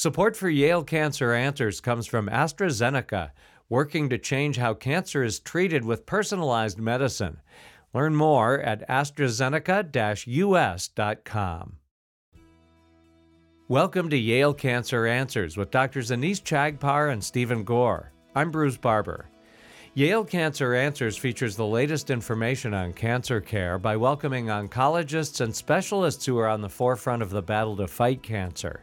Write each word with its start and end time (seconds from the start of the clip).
Support 0.00 0.34
for 0.34 0.48
Yale 0.48 0.82
Cancer 0.82 1.34
Answers 1.34 1.82
comes 1.82 2.06
from 2.06 2.30
AstraZeneca, 2.30 3.32
working 3.68 4.08
to 4.08 4.16
change 4.16 4.56
how 4.56 4.72
cancer 4.72 5.22
is 5.22 5.38
treated 5.38 5.84
with 5.84 6.06
personalized 6.06 6.78
medicine. 6.78 7.42
Learn 7.92 8.14
more 8.14 8.58
at 8.62 8.88
AstraZeneca 8.88 10.24
US.com. 10.26 11.76
Welcome 13.68 14.08
to 14.08 14.16
Yale 14.16 14.54
Cancer 14.54 15.06
Answers 15.06 15.58
with 15.58 15.70
Drs. 15.70 16.10
Anees 16.10 16.42
Chagpar 16.42 17.12
and 17.12 17.22
Stephen 17.22 17.62
Gore. 17.62 18.10
I'm 18.34 18.50
Bruce 18.50 18.78
Barber. 18.78 19.28
Yale 19.92 20.24
Cancer 20.24 20.72
Answers 20.72 21.18
features 21.18 21.56
the 21.56 21.66
latest 21.66 22.08
information 22.08 22.72
on 22.72 22.94
cancer 22.94 23.38
care 23.42 23.78
by 23.78 23.98
welcoming 23.98 24.46
oncologists 24.46 25.42
and 25.42 25.54
specialists 25.54 26.24
who 26.24 26.38
are 26.38 26.48
on 26.48 26.62
the 26.62 26.70
forefront 26.70 27.20
of 27.20 27.28
the 27.28 27.42
battle 27.42 27.76
to 27.76 27.86
fight 27.86 28.22
cancer. 28.22 28.82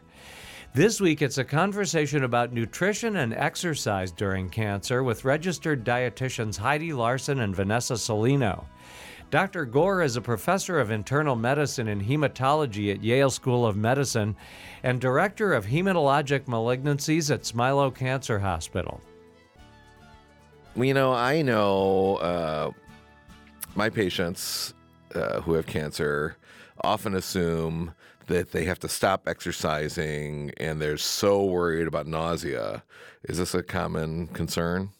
This 0.74 1.00
week, 1.00 1.22
it's 1.22 1.38
a 1.38 1.44
conversation 1.44 2.24
about 2.24 2.52
nutrition 2.52 3.16
and 3.16 3.32
exercise 3.32 4.12
during 4.12 4.50
cancer 4.50 5.02
with 5.02 5.24
registered 5.24 5.82
dietitians 5.84 6.58
Heidi 6.58 6.92
Larson 6.92 7.40
and 7.40 7.56
Vanessa 7.56 7.94
Salino. 7.94 8.66
Dr. 9.30 9.64
Gore 9.64 10.02
is 10.02 10.16
a 10.16 10.20
professor 10.20 10.78
of 10.78 10.90
internal 10.90 11.36
medicine 11.36 11.88
and 11.88 12.02
hematology 12.02 12.94
at 12.94 13.02
Yale 13.02 13.30
School 13.30 13.66
of 13.66 13.76
Medicine 13.76 14.36
and 14.82 15.00
director 15.00 15.54
of 15.54 15.66
hematologic 15.66 16.44
malignancies 16.44 17.30
at 17.32 17.42
Smilow 17.42 17.94
Cancer 17.94 18.38
Hospital. 18.38 19.00
You 20.76 20.94
know, 20.94 21.12
I 21.12 21.42
know 21.42 22.16
uh, 22.16 22.70
my 23.74 23.88
patients 23.88 24.74
uh, 25.14 25.40
who 25.40 25.54
have 25.54 25.66
cancer 25.66 26.36
often 26.82 27.14
assume 27.14 27.94
that 28.26 28.52
they 28.52 28.64
have 28.64 28.78
to 28.80 28.88
stop 28.88 29.26
exercising 29.26 30.52
and 30.58 30.80
they're 30.80 30.98
so 30.98 31.44
worried 31.44 31.86
about 31.86 32.06
nausea. 32.06 32.82
Is 33.24 33.38
this 33.38 33.54
a 33.54 33.62
common 33.62 34.28
concern? 34.28 34.90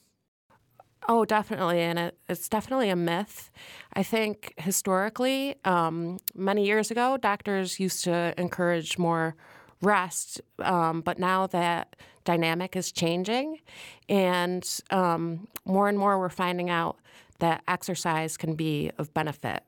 Oh, 1.11 1.25
definitely. 1.25 1.81
And 1.81 1.99
it, 1.99 2.19
it's 2.29 2.49
definitely 2.49 2.91
a 2.91 2.97
myth. 2.97 3.51
I 3.95 4.03
think 4.03 4.53
historically, 4.59 5.57
um, 5.65 6.19
many 6.35 6.67
years 6.67 6.91
ago, 6.91 7.17
doctors 7.17 7.81
used 7.81 8.05
to 8.05 8.35
encourage 8.37 8.99
more 8.99 9.35
rest, 9.81 10.41
um, 10.59 11.01
but 11.01 11.19
now 11.19 11.47
that 11.47 11.97
dynamic 12.25 12.77
is 12.77 12.93
changing, 12.93 13.59
and 14.09 14.69
um, 14.91 15.49
more 15.65 15.89
and 15.89 15.99
more 15.99 16.19
we're 16.19 16.29
finding 16.29 16.69
out 16.69 16.99
that 17.39 17.63
exercise 17.69 18.37
can 18.37 18.55
be 18.55 18.91
of 18.99 19.15
benefit. 19.15 19.63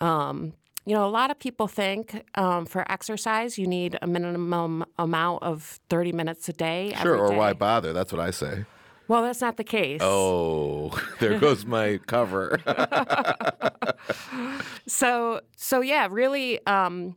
Um, 0.00 0.52
you 0.84 0.94
know, 0.94 1.06
a 1.06 1.10
lot 1.10 1.30
of 1.30 1.38
people 1.38 1.68
think 1.68 2.24
um, 2.34 2.66
for 2.66 2.90
exercise 2.90 3.56
you 3.58 3.66
need 3.66 3.98
a 4.02 4.06
minimum 4.06 4.84
amount 4.98 5.42
of 5.42 5.80
30 5.88 6.12
minutes 6.12 6.48
a 6.48 6.52
day. 6.52 6.92
Sure, 7.00 7.16
or 7.16 7.30
day. 7.30 7.36
why 7.36 7.52
bother? 7.52 7.92
That's 7.92 8.12
what 8.12 8.20
I 8.20 8.30
say. 8.30 8.64
Well, 9.08 9.22
that's 9.22 9.40
not 9.40 9.56
the 9.56 9.64
case. 9.64 10.00
Oh, 10.02 10.90
there 11.20 11.38
goes 11.38 11.64
my 11.64 11.98
cover. 12.06 12.58
so, 14.86 15.40
so 15.56 15.80
yeah, 15.80 16.08
really, 16.10 16.64
um, 16.66 17.16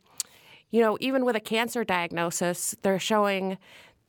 you 0.72 0.82
know, 0.82 0.98
even 1.00 1.26
with 1.26 1.36
a 1.36 1.40
cancer 1.40 1.84
diagnosis, 1.84 2.76
they're 2.82 3.00
showing 3.00 3.58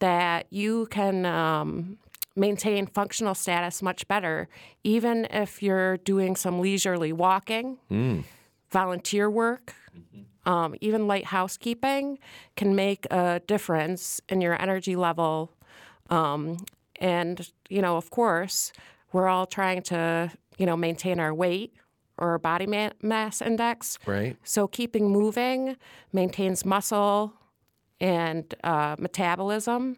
that 0.00 0.46
you 0.50 0.86
can 0.90 1.24
um, 1.24 1.96
maintain 2.34 2.86
functional 2.86 3.34
status 3.34 3.80
much 3.82 4.06
better, 4.08 4.48
even 4.84 5.26
if 5.30 5.62
you're 5.62 5.96
doing 5.98 6.36
some 6.36 6.60
leisurely 6.60 7.12
walking. 7.12 7.78
Mm 7.90 8.24
volunteer 8.70 9.30
work, 9.30 9.74
mm-hmm. 9.96 10.52
um, 10.52 10.74
even 10.80 11.06
light 11.06 11.24
housekeeping 11.26 12.18
can 12.56 12.74
make 12.74 13.06
a 13.10 13.40
difference 13.46 14.20
in 14.28 14.40
your 14.40 14.60
energy 14.60 14.96
level. 14.96 15.52
Um, 16.10 16.58
and, 17.00 17.50
you 17.68 17.82
know, 17.82 17.96
of 17.96 18.10
course, 18.10 18.72
we're 19.12 19.28
all 19.28 19.46
trying 19.46 19.82
to, 19.82 20.30
you 20.58 20.66
know, 20.66 20.76
maintain 20.76 21.20
our 21.20 21.34
weight 21.34 21.74
or 22.18 22.30
our 22.30 22.38
body 22.38 22.66
mass 23.02 23.42
index. 23.42 23.98
Right. 24.06 24.36
So 24.44 24.66
keeping 24.66 25.10
moving 25.10 25.76
maintains 26.12 26.64
muscle 26.64 27.32
and 28.00 28.54
uh, 28.64 28.96
metabolism. 28.98 29.96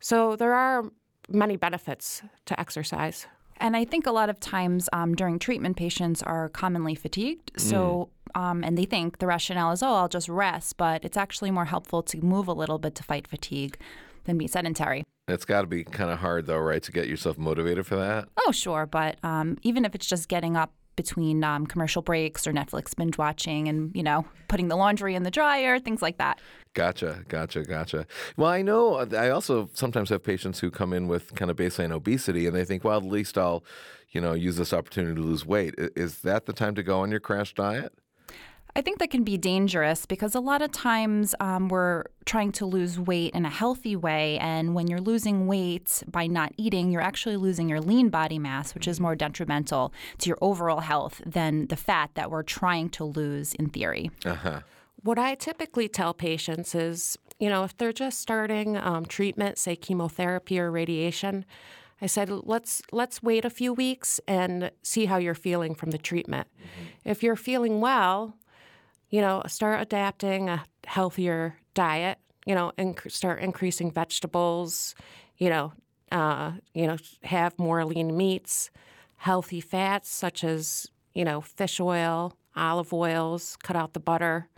So 0.00 0.36
there 0.36 0.54
are 0.54 0.84
many 1.28 1.56
benefits 1.56 2.22
to 2.46 2.58
exercise. 2.58 3.26
And 3.60 3.76
I 3.76 3.84
think 3.84 4.06
a 4.06 4.12
lot 4.12 4.30
of 4.30 4.40
times 4.40 4.88
um, 4.92 5.14
during 5.14 5.38
treatment, 5.38 5.76
patients 5.76 6.22
are 6.22 6.48
commonly 6.48 6.94
fatigued. 6.94 7.52
So, 7.56 8.08
mm. 8.36 8.40
um, 8.40 8.64
and 8.64 8.78
they 8.78 8.84
think 8.84 9.18
the 9.18 9.26
rationale 9.26 9.72
is, 9.72 9.82
oh, 9.82 9.94
I'll 9.94 10.08
just 10.08 10.28
rest, 10.28 10.76
but 10.76 11.04
it's 11.04 11.16
actually 11.16 11.50
more 11.50 11.66
helpful 11.66 12.02
to 12.04 12.24
move 12.24 12.48
a 12.48 12.52
little 12.52 12.78
bit 12.78 12.94
to 12.96 13.02
fight 13.02 13.26
fatigue 13.26 13.76
than 14.24 14.38
be 14.38 14.46
sedentary. 14.46 15.04
It's 15.26 15.44
got 15.44 15.60
to 15.62 15.66
be 15.66 15.84
kind 15.84 16.10
of 16.10 16.18
hard, 16.18 16.46
though, 16.46 16.58
right, 16.58 16.82
to 16.82 16.92
get 16.92 17.06
yourself 17.06 17.36
motivated 17.36 17.86
for 17.86 17.96
that? 17.96 18.28
Oh, 18.46 18.52
sure. 18.52 18.86
But 18.86 19.22
um, 19.22 19.58
even 19.62 19.84
if 19.84 19.94
it's 19.94 20.06
just 20.06 20.28
getting 20.28 20.56
up 20.56 20.72
between 20.98 21.44
um, 21.44 21.64
commercial 21.64 22.02
breaks 22.02 22.44
or 22.44 22.52
Netflix 22.52 22.94
binge 22.94 23.16
watching 23.16 23.68
and, 23.68 23.94
you 23.94 24.02
know, 24.02 24.26
putting 24.48 24.66
the 24.66 24.74
laundry 24.74 25.14
in 25.14 25.22
the 25.22 25.30
dryer, 25.30 25.78
things 25.78 26.02
like 26.02 26.18
that. 26.18 26.40
Gotcha, 26.74 27.24
gotcha, 27.28 27.62
gotcha. 27.62 28.04
Well, 28.36 28.50
I 28.50 28.62
know 28.62 28.96
I 28.96 29.30
also 29.30 29.70
sometimes 29.72 30.10
have 30.10 30.24
patients 30.24 30.58
who 30.58 30.72
come 30.72 30.92
in 30.92 31.06
with 31.06 31.34
kind 31.36 31.52
of 31.52 31.56
baseline 31.56 31.92
obesity 31.92 32.46
and 32.46 32.56
they 32.56 32.64
think, 32.64 32.82
well, 32.82 32.98
at 32.98 33.04
least 33.04 33.38
I'll, 33.38 33.64
you 34.10 34.20
know, 34.20 34.34
use 34.34 34.56
this 34.56 34.72
opportunity 34.72 35.14
to 35.14 35.20
lose 35.20 35.46
weight. 35.46 35.74
Is 35.78 36.22
that 36.22 36.46
the 36.46 36.52
time 36.52 36.74
to 36.74 36.82
go 36.82 37.00
on 37.00 37.12
your 37.12 37.20
crash 37.20 37.54
diet? 37.54 37.92
I 38.76 38.80
think 38.80 38.98
that 38.98 39.10
can 39.10 39.24
be 39.24 39.36
dangerous 39.36 40.06
because 40.06 40.34
a 40.34 40.40
lot 40.40 40.62
of 40.62 40.70
times 40.70 41.34
um, 41.40 41.68
we're 41.68 42.04
trying 42.26 42.52
to 42.52 42.66
lose 42.66 42.98
weight 42.98 43.34
in 43.34 43.44
a 43.44 43.50
healthy 43.50 43.96
way. 43.96 44.38
And 44.38 44.74
when 44.74 44.86
you're 44.86 45.00
losing 45.00 45.46
weight 45.46 46.02
by 46.06 46.26
not 46.26 46.52
eating, 46.56 46.92
you're 46.92 47.02
actually 47.02 47.36
losing 47.36 47.68
your 47.68 47.80
lean 47.80 48.08
body 48.08 48.38
mass, 48.38 48.74
which 48.74 48.86
is 48.86 49.00
more 49.00 49.16
detrimental 49.16 49.92
to 50.18 50.28
your 50.28 50.38
overall 50.40 50.80
health 50.80 51.20
than 51.26 51.66
the 51.66 51.76
fat 51.76 52.10
that 52.14 52.30
we're 52.30 52.42
trying 52.44 52.88
to 52.90 53.04
lose 53.04 53.54
in 53.54 53.68
theory. 53.68 54.10
Uh-huh. 54.24 54.60
What 55.02 55.18
I 55.18 55.34
typically 55.34 55.88
tell 55.88 56.12
patients 56.12 56.74
is, 56.74 57.18
you 57.38 57.48
know, 57.48 57.64
if 57.64 57.76
they're 57.76 57.92
just 57.92 58.20
starting 58.20 58.76
um, 58.76 59.06
treatment, 59.06 59.58
say 59.58 59.76
chemotherapy 59.76 60.58
or 60.60 60.70
radiation, 60.70 61.44
I 62.00 62.06
said, 62.06 62.30
let's 62.30 62.82
let's 62.92 63.22
wait 63.22 63.44
a 63.44 63.50
few 63.50 63.72
weeks 63.72 64.20
and 64.28 64.70
see 64.82 65.06
how 65.06 65.16
you're 65.16 65.34
feeling 65.34 65.74
from 65.74 65.90
the 65.90 65.98
treatment. 65.98 66.46
Mm-hmm. 66.56 67.10
If 67.10 67.22
you're 67.22 67.36
feeling 67.36 67.80
well, 67.80 68.36
you 69.10 69.20
know, 69.20 69.42
start 69.46 69.80
adapting 69.80 70.48
a 70.48 70.64
healthier 70.86 71.56
diet, 71.74 72.18
you 72.46 72.54
know, 72.54 72.72
and 72.78 72.98
start 73.08 73.40
increasing 73.40 73.90
vegetables, 73.90 74.94
you 75.36 75.48
know, 75.48 75.72
uh, 76.12 76.52
you 76.74 76.86
know, 76.86 76.96
have 77.24 77.58
more 77.58 77.84
lean 77.84 78.16
meats, 78.16 78.70
healthy 79.16 79.60
fats 79.60 80.08
such 80.08 80.44
as, 80.44 80.88
you 81.14 81.24
know, 81.24 81.40
fish 81.40 81.80
oil, 81.80 82.34
olive 82.56 82.92
oils, 82.92 83.56
cut 83.62 83.76
out 83.76 83.92
the 83.92 84.00
butter. 84.00 84.48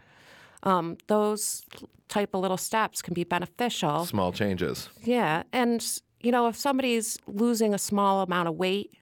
Um, 0.62 0.99
those 1.06 1.62
type 2.09 2.34
of 2.34 2.41
little 2.41 2.56
steps 2.56 3.03
can 3.03 3.15
be 3.15 3.25
beneficial. 3.25 4.05
Small 4.05 4.32
changes. 4.32 4.88
Yeah. 5.03 5.44
And, 5.53 5.84
you 6.21 6.31
know, 6.32 6.49
if 6.49 6.56
somebody's 6.56 7.19
losing 7.27 7.72
a 7.72 7.78
small 7.78 8.22
amount 8.22 8.49
of 8.49 8.56
weight 8.56 8.93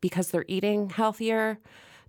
because 0.00 0.30
they're 0.30 0.44
eating 0.48 0.90
healthier, 0.90 1.58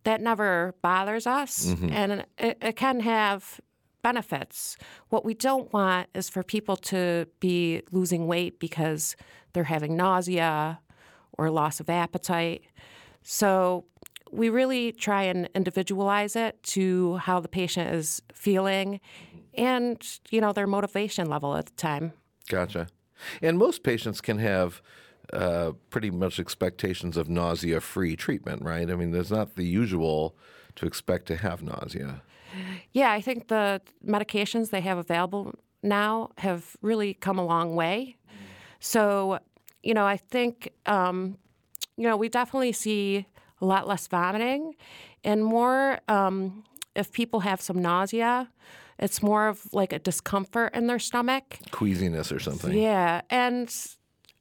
that 0.06 0.22
never 0.22 0.74
bothers 0.82 1.28
us, 1.28 1.68
mm-hmm. 1.68 1.90
and 1.92 2.26
it, 2.38 2.58
it 2.62 2.76
can 2.76 3.02
have 3.02 3.60
benefits. 4.02 4.78
What 5.10 5.26
we 5.26 5.34
don't 5.34 5.74
want 5.74 6.10
is 6.14 6.30
for 6.30 6.44
people 6.44 6.78
to 6.78 7.28
be 7.40 7.82
losing 7.92 8.28
weight 8.28 8.60
because 8.60 9.16
they're 9.54 9.64
having 9.64 9.98
nausea 9.98 10.80
or 11.38 11.50
loss 11.50 11.80
of 11.80 11.90
appetite. 11.90 12.64
So 13.24 13.86
we 14.32 14.50
really 14.50 14.92
try 14.92 15.24
and 15.24 15.50
individualize 15.56 16.36
it 16.36 16.62
to 16.64 17.18
how 17.18 17.40
the 17.40 17.48
patient 17.48 17.94
is 17.94 18.22
feeling 18.34 19.00
and 19.56 20.06
you 20.30 20.42
know 20.42 20.54
their 20.54 20.68
motivation 20.68 21.28
level 21.28 21.56
at 21.56 21.66
the 21.66 21.74
time. 21.74 22.14
Gotcha. 22.48 22.88
And 23.42 23.58
most 23.58 23.84
patients 23.84 24.22
can 24.22 24.38
have 24.38 24.82
uh, 25.34 25.72
pretty 25.90 26.12
much 26.12 26.40
expectations 26.40 27.18
of 27.18 27.30
nausea 27.30 27.82
free 27.82 28.16
treatment, 28.16 28.64
right? 28.64 28.90
I 28.90 28.96
mean, 28.96 29.12
there's 29.12 29.32
not 29.32 29.56
the 29.56 29.66
usual 29.66 30.36
to 30.76 30.86
expect 30.86 31.26
to 31.28 31.38
have 31.38 31.64
nausea. 31.64 32.22
Yeah, 32.92 33.12
I 33.12 33.22
think 33.22 33.48
the 33.48 33.82
medications 34.06 34.70
they 34.70 34.82
have 34.82 34.98
available 34.98 35.54
now 35.84 36.32
have 36.38 36.76
really 36.82 37.14
come 37.14 37.38
a 37.38 37.46
long 37.46 37.76
way. 37.76 38.18
So, 38.80 39.40
you 39.84 39.94
know, 39.94 40.06
I 40.06 40.18
think, 40.18 40.72
um, 40.86 41.38
you 41.98 42.04
know, 42.04 42.18
we 42.18 42.30
definitely 42.30 42.72
see 42.72 43.26
a 43.62 43.66
lot 43.66 43.88
less 43.88 44.08
vomiting 44.08 44.76
and 45.24 45.44
more 45.44 46.00
um, 46.08 46.64
if 46.96 47.12
people 47.12 47.42
have 47.42 47.62
some 47.62 47.82
nausea. 47.82 48.50
It's 48.98 49.22
more 49.22 49.50
of 49.50 49.74
like 49.74 49.92
a 49.92 50.00
discomfort 50.00 50.74
in 50.74 50.88
their 50.88 51.00
stomach, 51.00 51.58
queasiness 51.72 52.32
or 52.32 52.40
something. 52.40 52.78
Yeah, 52.78 53.22
and 53.30 53.70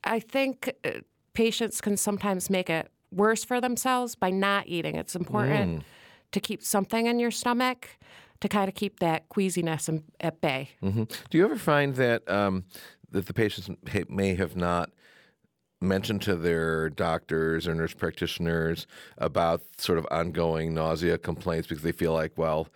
I 0.04 0.20
think 0.20 0.72
uh, 0.84 1.00
patients 1.32 1.80
can 1.80 1.96
sometimes 1.96 2.50
make 2.50 2.70
it 2.70 2.90
worse 3.10 3.44
for 3.44 3.60
themselves 3.60 4.14
by 4.14 4.30
not 4.30 4.66
eating. 4.66 4.96
It's 4.96 5.14
important 5.14 5.80
mm. 5.80 5.84
to 6.32 6.40
keep 6.40 6.62
something 6.62 7.06
in 7.06 7.18
your 7.18 7.30
stomach 7.30 7.88
to 8.40 8.48
kind 8.48 8.68
of 8.68 8.74
keep 8.74 9.00
that 9.00 9.28
queasiness 9.28 9.88
in, 9.88 10.04
at 10.20 10.40
bay. 10.40 10.70
Mm-hmm. 10.82 11.04
Do 11.30 11.38
you 11.38 11.44
ever 11.44 11.56
find 11.56 11.94
that 11.96 12.28
um, 12.28 12.64
that 13.10 13.26
the 13.26 13.34
patients 13.34 13.70
may 14.08 14.34
have 14.34 14.56
not 14.56 14.90
mentioned 15.80 16.22
to 16.22 16.34
their 16.34 16.90
doctors 16.90 17.68
or 17.68 17.74
nurse 17.74 17.94
practitioners 17.94 18.86
about 19.18 19.62
sort 19.78 19.98
of 19.98 20.06
ongoing 20.10 20.74
nausea 20.74 21.18
complaints 21.18 21.68
because 21.68 21.84
they 21.84 21.92
feel 21.92 22.12
like, 22.12 22.36
well, 22.36 22.68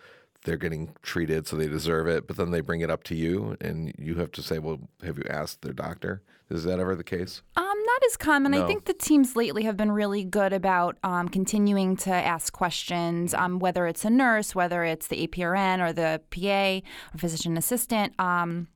they're 0.49 0.57
getting 0.57 0.95
treated, 1.03 1.45
so 1.45 1.55
they 1.55 1.67
deserve 1.67 2.07
it. 2.07 2.25
But 2.25 2.35
then 2.37 2.49
they 2.49 2.61
bring 2.61 2.81
it 2.81 2.89
up 2.89 3.03
to 3.03 3.15
you, 3.15 3.55
and 3.61 3.93
you 3.99 4.15
have 4.15 4.31
to 4.31 4.41
say, 4.41 4.57
well, 4.57 4.79
have 5.03 5.17
you 5.17 5.23
asked 5.29 5.61
their 5.61 5.73
doctor? 5.73 6.23
Is 6.49 6.63
that 6.63 6.79
ever 6.79 6.95
the 6.95 7.03
case? 7.03 7.43
Um, 7.55 7.63
not 7.63 8.03
as 8.07 8.17
common. 8.17 8.53
No. 8.53 8.63
I 8.63 8.67
think 8.67 8.85
the 8.85 8.95
teams 8.95 9.35
lately 9.35 9.63
have 9.65 9.77
been 9.77 9.91
really 9.91 10.23
good 10.23 10.51
about 10.51 10.97
um, 11.03 11.29
continuing 11.29 11.95
to 11.97 12.11
ask 12.11 12.51
questions, 12.51 13.35
um, 13.35 13.59
whether 13.59 13.85
it's 13.85 14.03
a 14.03 14.09
nurse, 14.09 14.55
whether 14.55 14.83
it's 14.83 15.05
the 15.05 15.27
APRN 15.27 15.87
or 15.87 15.93
the 15.93 16.19
PA 16.31 16.87
or 17.13 17.17
physician 17.19 17.55
assistant. 17.55 18.19
Um, 18.19 18.69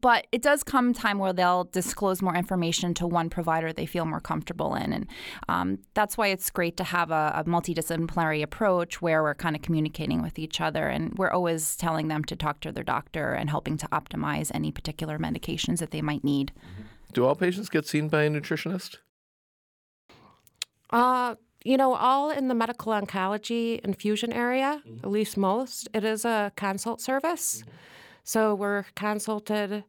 but 0.00 0.26
it 0.32 0.42
does 0.42 0.62
come 0.62 0.92
time 0.92 1.18
where 1.18 1.32
they'll 1.32 1.64
disclose 1.64 2.22
more 2.22 2.34
information 2.34 2.94
to 2.94 3.06
one 3.06 3.30
provider 3.30 3.72
they 3.72 3.86
feel 3.86 4.04
more 4.04 4.20
comfortable 4.20 4.74
in, 4.74 4.92
and 4.92 5.06
um, 5.48 5.78
that's 5.94 6.16
why 6.16 6.28
it's 6.28 6.50
great 6.50 6.76
to 6.76 6.84
have 6.84 7.10
a, 7.10 7.32
a 7.36 7.44
multidisciplinary 7.44 8.42
approach 8.42 9.02
where 9.02 9.22
we're 9.22 9.34
kind 9.34 9.56
of 9.56 9.62
communicating 9.62 10.22
with 10.22 10.38
each 10.38 10.60
other, 10.60 10.88
and 10.88 11.14
we're 11.18 11.30
always 11.30 11.76
telling 11.76 12.08
them 12.08 12.24
to 12.24 12.36
talk 12.36 12.60
to 12.60 12.72
their 12.72 12.84
doctor 12.84 13.32
and 13.32 13.50
helping 13.50 13.76
to 13.78 13.86
optimize 13.88 14.50
any 14.54 14.70
particular 14.72 15.18
medications 15.18 15.78
that 15.78 15.90
they 15.90 16.02
might 16.02 16.24
need. 16.24 16.52
Do 17.12 17.24
all 17.24 17.34
patients 17.34 17.68
get 17.68 17.86
seen 17.86 18.08
by 18.08 18.24
a 18.24 18.30
nutritionist? 18.30 18.96
Uh, 20.90 21.36
you 21.64 21.76
know, 21.76 21.94
all 21.94 22.30
in 22.30 22.48
the 22.48 22.54
medical 22.54 22.92
oncology 22.92 23.80
infusion 23.80 24.32
area, 24.32 24.82
at 25.02 25.10
least 25.10 25.36
most, 25.36 25.88
it 25.94 26.04
is 26.04 26.24
a 26.24 26.52
consult 26.56 27.00
service. 27.00 27.64
So 28.24 28.54
we're 28.54 28.84
consulted 28.96 29.84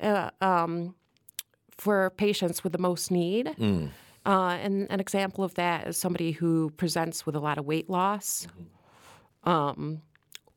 uh, 0.00 0.30
um, 0.40 0.94
for 1.78 2.10
patients 2.10 2.62
with 2.62 2.72
the 2.72 2.78
most 2.78 3.10
need. 3.10 3.54
Uh, 4.26 4.58
and 4.60 4.88
an 4.90 4.98
example 4.98 5.44
of 5.44 5.54
that 5.54 5.86
is 5.86 5.96
somebody 5.96 6.32
who 6.32 6.70
presents 6.70 7.24
with 7.24 7.36
a 7.36 7.40
lot 7.40 7.58
of 7.58 7.64
weight 7.64 7.88
loss. 7.88 8.48
Um, 9.44 10.02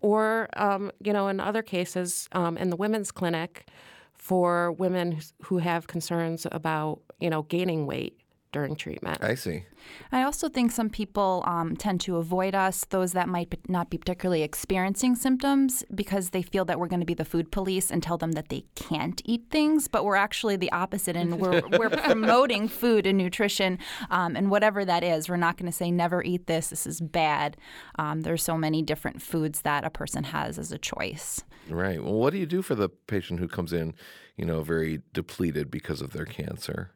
or, 0.02 0.50
um, 0.58 0.92
you 1.04 1.14
know, 1.14 1.28
in 1.28 1.40
other 1.40 1.62
cases, 1.62 2.28
um, 2.32 2.58
in 2.58 2.70
the 2.72 2.76
women's 2.76 3.12
clinic, 3.12 3.68
for 4.14 4.72
women 4.74 5.20
who 5.44 5.60
have 5.60 5.88
concerns 5.88 6.48
about, 6.52 7.00
you 7.20 7.30
know, 7.30 7.44
gaining 7.44 7.86
weight 7.86 8.19
during 8.52 8.76
treatment. 8.76 9.24
I 9.24 9.36
see. 9.36 9.66
I 10.12 10.24
also 10.24 10.50
think 10.50 10.72
some 10.72 10.90
people 10.90 11.44
um, 11.46 11.76
tend 11.76 12.02
to 12.02 12.18
avoid 12.18 12.56
us, 12.56 12.86
those 12.90 13.14
that 13.14 13.30
might 13.30 13.58
not 13.70 13.90
be 13.90 13.98
particularly 13.98 14.42
experiencing 14.42 15.16
symptoms, 15.16 15.84
because 15.94 16.32
they 16.32 16.42
feel 16.42 16.66
that 16.66 16.80
we're 16.80 16.88
going 16.88 17.00
to 17.00 17.06
be 17.06 17.14
the 17.14 17.26
food 17.26 17.52
police 17.52 17.92
and 17.92 18.02
tell 18.02 18.18
them 18.18 18.34
that 18.34 18.50
they 18.50 18.66
can't 18.76 19.22
eat 19.26 19.46
things. 19.50 19.88
But 19.88 20.04
we're 20.04 20.16
actually 20.16 20.56
the 20.56 20.72
opposite, 20.72 21.16
and 21.16 21.40
we're, 21.40 21.62
we're 21.80 21.90
promoting 21.90 22.68
food 22.68 23.06
and 23.06 23.18
nutrition, 23.18 23.78
um, 24.10 24.36
and 24.36 24.50
whatever 24.50 24.84
that 24.84 25.04
is. 25.04 25.30
We're 25.30 25.38
not 25.38 25.58
going 25.58 25.72
to 25.72 25.76
say 25.76 25.92
never 25.92 26.24
eat 26.24 26.48
this. 26.48 26.70
This 26.70 26.88
is 26.88 27.02
bad. 27.02 27.58
Um, 27.98 28.22
there's 28.22 28.44
so 28.44 28.58
many 28.58 28.82
different 28.82 29.22
foods 29.22 29.62
that 29.62 29.86
a 29.86 29.90
person 29.90 30.24
has 30.26 30.58
as 30.58 30.72
a 30.72 30.78
choice. 30.78 31.44
Right. 31.70 32.04
Well, 32.04 32.14
what 32.14 32.34
do 32.34 32.40
you 32.40 32.46
do 32.46 32.62
for 32.62 32.76
the 32.76 32.90
patient 32.90 33.40
who 33.40 33.48
comes 33.48 33.74
in, 33.74 33.94
you 34.36 34.46
know, 34.46 34.64
very 34.64 35.02
depleted 35.14 35.70
because 35.70 36.02
of 36.02 36.14
their 36.14 36.26
cancer, 36.26 36.92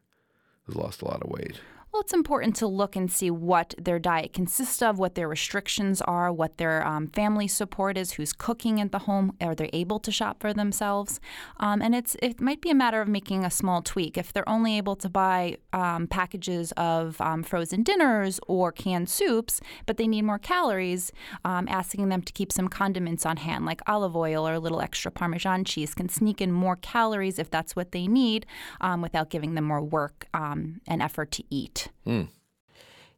who's 0.66 0.76
lost 0.76 1.02
a 1.02 1.06
lot 1.06 1.22
of 1.22 1.30
weight? 1.30 1.60
Well, 1.94 2.02
it's 2.02 2.12
important 2.12 2.56
to 2.56 2.66
look 2.66 2.96
and 2.96 3.12
see 3.12 3.30
what 3.30 3.76
their 3.78 4.00
diet 4.00 4.34
consists 4.34 4.82
of, 4.82 4.98
what 4.98 5.14
their 5.14 5.28
restrictions 5.28 6.02
are, 6.02 6.34
what 6.34 6.58
their 6.58 6.84
um, 6.88 7.06
family 7.06 7.48
support 7.48 8.00
is, 8.00 8.14
who's 8.14 8.34
cooking 8.34 8.82
at 8.82 8.92
the 8.92 8.98
home, 8.98 9.36
are 9.40 9.54
they 9.54 9.70
able 9.74 10.00
to 10.00 10.12
shop 10.12 10.42
for 10.42 10.56
themselves? 10.56 11.20
Um, 11.60 11.84
and 11.84 11.94
it's 11.94 12.16
it 12.20 12.42
might 12.42 12.62
be 12.62 12.72
a 12.72 12.74
matter 12.74 13.00
of 13.00 13.08
making 13.08 13.46
a 13.46 13.52
small 13.52 13.84
tweak. 13.84 14.18
If 14.18 14.34
they're 14.34 14.50
only 14.50 14.76
able 14.76 14.96
to 14.96 15.08
buy 15.08 15.58
um, 15.72 16.08
packages 16.08 16.72
of 16.78 17.22
um, 17.22 17.44
frozen 17.44 17.84
dinners 17.84 18.40
or 18.48 18.72
canned 18.72 19.08
soups, 19.08 19.62
but 19.86 19.98
they 19.98 20.08
need 20.08 20.24
more 20.24 20.40
calories, 20.40 21.12
um, 21.46 21.68
asking 21.70 22.10
them 22.10 22.24
to 22.24 22.34
keep 22.34 22.52
some 22.52 22.70
condiments 22.70 23.24
on 23.24 23.38
hand, 23.38 23.68
like 23.68 23.82
olive 23.86 24.16
oil 24.16 24.48
or 24.48 24.54
a 24.54 24.60
little 24.60 24.82
extra 24.82 25.12
Parmesan 25.12 25.64
cheese, 25.64 25.94
can 25.94 26.10
sneak 26.10 26.42
in 26.42 26.52
more 26.52 26.76
calories 26.76 27.38
if 27.38 27.52
that's 27.52 27.76
what 27.76 27.92
they 27.92 28.08
need, 28.08 28.48
um, 28.82 29.04
without 29.04 29.30
giving 29.30 29.54
them 29.54 29.66
more 29.66 29.84
work 29.84 30.26
and 30.34 30.82
effort 30.88 31.30
to 31.30 31.44
eat. 31.52 31.83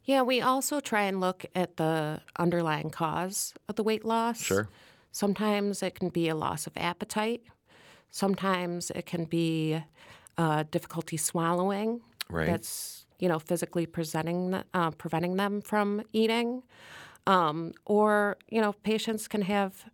Yeah, 0.04 0.22
we 0.22 0.40
also 0.40 0.78
try 0.78 1.02
and 1.02 1.20
look 1.20 1.44
at 1.54 1.76
the 1.78 2.20
underlying 2.38 2.90
cause 2.90 3.54
of 3.68 3.74
the 3.74 3.82
weight 3.82 4.04
loss. 4.04 4.40
Sure. 4.40 4.68
Sometimes 5.10 5.82
it 5.82 5.96
can 5.96 6.10
be 6.10 6.28
a 6.28 6.34
loss 6.36 6.66
of 6.66 6.72
appetite. 6.76 7.42
Sometimes 8.10 8.90
it 8.92 9.04
can 9.04 9.24
be 9.24 9.82
uh, 10.38 10.64
difficulty 10.70 11.16
swallowing. 11.16 12.02
Right. 12.30 12.46
That's 12.46 13.06
you 13.18 13.28
know 13.28 13.38
physically 13.38 13.86
presenting 13.86 14.62
uh, 14.74 14.90
preventing 14.92 15.36
them 15.36 15.60
from 15.60 16.02
eating, 16.12 16.62
um, 17.26 17.72
or 17.84 18.36
you 18.48 18.60
know 18.60 18.72
patients 18.72 19.26
can 19.26 19.42
have 19.42 19.86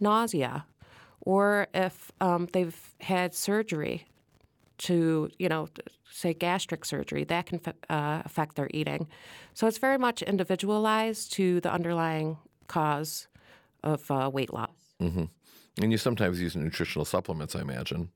nausea, 0.00 0.64
or 1.20 1.68
if 1.74 2.10
um, 2.20 2.48
they've 2.52 2.94
had 3.00 3.34
surgery 3.34 4.06
to, 4.80 5.28
you 5.38 5.48
know, 5.48 5.68
say 6.10 6.34
gastric 6.34 6.84
surgery, 6.84 7.24
that 7.24 7.46
can 7.46 7.60
uh, 7.88 8.22
affect 8.24 8.56
their 8.56 8.68
eating. 8.72 9.06
So 9.54 9.66
it's 9.66 9.78
very 9.78 9.98
much 9.98 10.22
individualized 10.22 11.32
to 11.34 11.60
the 11.60 11.72
underlying 11.72 12.38
cause 12.66 13.28
of 13.82 14.10
uh, 14.10 14.30
weight 14.32 14.52
loss. 14.52 14.94
hmm 14.98 15.24
And 15.80 15.92
you 15.92 15.98
sometimes 15.98 16.40
use 16.40 16.56
nutritional 16.56 17.04
supplements, 17.04 17.54
I 17.54 17.60
imagine. 17.60 18.10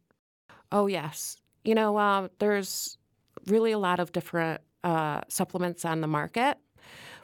Oh, 0.72 0.87
yes. 0.87 1.37
You 1.64 1.75
know, 1.75 1.96
uh, 1.96 2.28
there's 2.38 2.99
really 3.46 3.72
a 3.72 3.78
lot 3.78 4.00
of 4.00 4.12
different 4.12 4.61
uh, 4.82 5.20
supplements 5.28 5.84
on 5.84 6.00
the 6.00 6.06
market. 6.06 6.58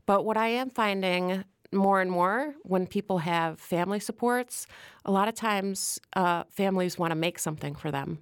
But 0.07 0.25
what 0.25 0.37
I 0.37 0.49
am 0.49 0.71
finding 0.71 1.45
more 1.73 2.01
and 2.01 2.11
more 2.11 2.55
when 2.63 2.87
people 2.87 3.19
have 3.19 3.61
family 3.61 4.01
supports, 4.01 4.67
a 5.05 5.11
lot 5.11 5.29
of 5.29 5.35
times 5.35 6.01
uh, 6.15 6.45
families 6.51 6.99
want 6.99 7.13
to 7.13 7.15
make 7.15 7.39
something 7.39 7.75
for 7.75 7.91
them. 7.91 8.19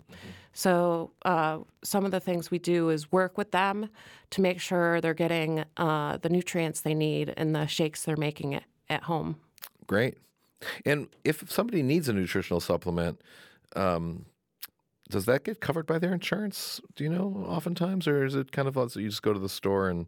So 0.52 1.12
uh, 1.24 1.60
some 1.82 2.04
of 2.04 2.10
the 2.10 2.20
things 2.20 2.50
we 2.50 2.58
do 2.58 2.90
is 2.90 3.12
work 3.12 3.38
with 3.38 3.52
them 3.52 3.88
to 4.30 4.40
make 4.40 4.60
sure 4.60 5.00
they're 5.00 5.14
getting 5.14 5.64
uh, 5.76 6.18
the 6.18 6.28
nutrients 6.28 6.80
they 6.80 6.94
need 6.94 7.30
in 7.36 7.52
the 7.52 7.66
shakes 7.66 8.04
they're 8.04 8.16
making 8.16 8.60
at, 8.90 9.02
home. 9.04 9.36
Great. 9.86 10.18
And 10.84 11.08
if 11.24 11.50
somebody 11.50 11.82
needs 11.82 12.08
a 12.08 12.12
nutritional 12.12 12.60
supplement, 12.60 13.20
um, 13.76 14.24
does 15.08 15.26
that 15.26 15.44
get 15.44 15.60
covered 15.60 15.86
by 15.86 15.98
their 15.98 16.12
insurance? 16.12 16.80
Do 16.96 17.04
you 17.04 17.10
know, 17.10 17.44
oftentimes, 17.46 18.08
or 18.08 18.24
is 18.24 18.34
it 18.34 18.50
kind 18.50 18.68
of 18.68 18.76
you 18.96 19.08
just 19.08 19.22
go 19.22 19.32
to 19.32 19.38
the 19.38 19.48
store 19.48 19.88
and 19.88 20.06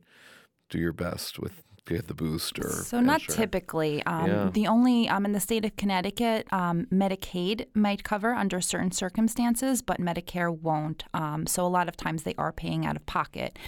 do 0.69 0.79
your 0.79 0.93
best 0.93 1.39
with 1.39 1.63
get 1.95 2.07
the 2.09 2.15
boost 2.15 2.59
or 2.59 2.71
So 2.71 3.01
not 3.01 3.21
typically. 3.23 4.03
Um, 4.05 4.27
Yeah. 4.27 4.51
The 4.53 4.67
only 4.67 5.09
um, 5.09 5.25
in 5.25 5.33
the 5.33 5.41
state 5.41 5.65
of 5.65 5.77
Connecticut, 5.77 6.47
um, 6.53 6.87
Medicaid 6.93 7.67
might 7.75 8.05
cover 8.05 8.35
under 8.35 8.61
certain 8.61 8.91
circumstances, 8.93 9.83
but 9.83 9.99
Medicare 10.01 10.51
won't. 10.57 11.05
Um, 11.15 11.47
so 11.47 11.67
a 11.67 11.69
lot 11.69 11.89
of 11.89 11.97
times 11.97 12.23
they 12.23 12.35
are 12.39 12.53
paying 12.53 12.87
out 12.87 12.97
of 12.97 13.05
pocket, 13.07 13.59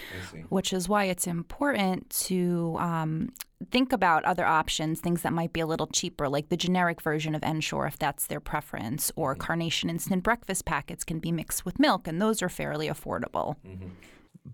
which 0.49 0.73
is 0.73 0.89
why 0.89 1.05
it's 1.05 1.27
important 1.27 2.11
to. 2.27 2.77
Um, 2.79 3.33
Think 3.71 3.93
about 3.93 4.25
other 4.25 4.45
options, 4.45 4.99
things 5.01 5.23
that 5.23 5.33
might 5.33 5.53
be 5.53 5.61
a 5.61 5.67
little 5.67 5.87
cheaper, 5.87 6.29
like 6.29 6.49
the 6.49 6.57
generic 6.57 7.01
version 7.01 7.33
of 7.37 7.45
Ensure, 7.45 7.87
if 7.87 7.97
that's 7.97 8.27
their 8.27 8.41
preference, 8.41 9.13
or 9.15 9.37
Carnation 9.37 9.89
instant 9.89 10.25
breakfast 10.25 10.65
packets 10.65 11.05
can 11.05 11.21
be 11.21 11.31
mixed 11.31 11.65
with 11.65 11.79
milk, 11.79 12.09
and 12.09 12.21
those 12.21 12.43
are 12.43 12.49
fairly 12.49 12.89
affordable. 12.89 13.55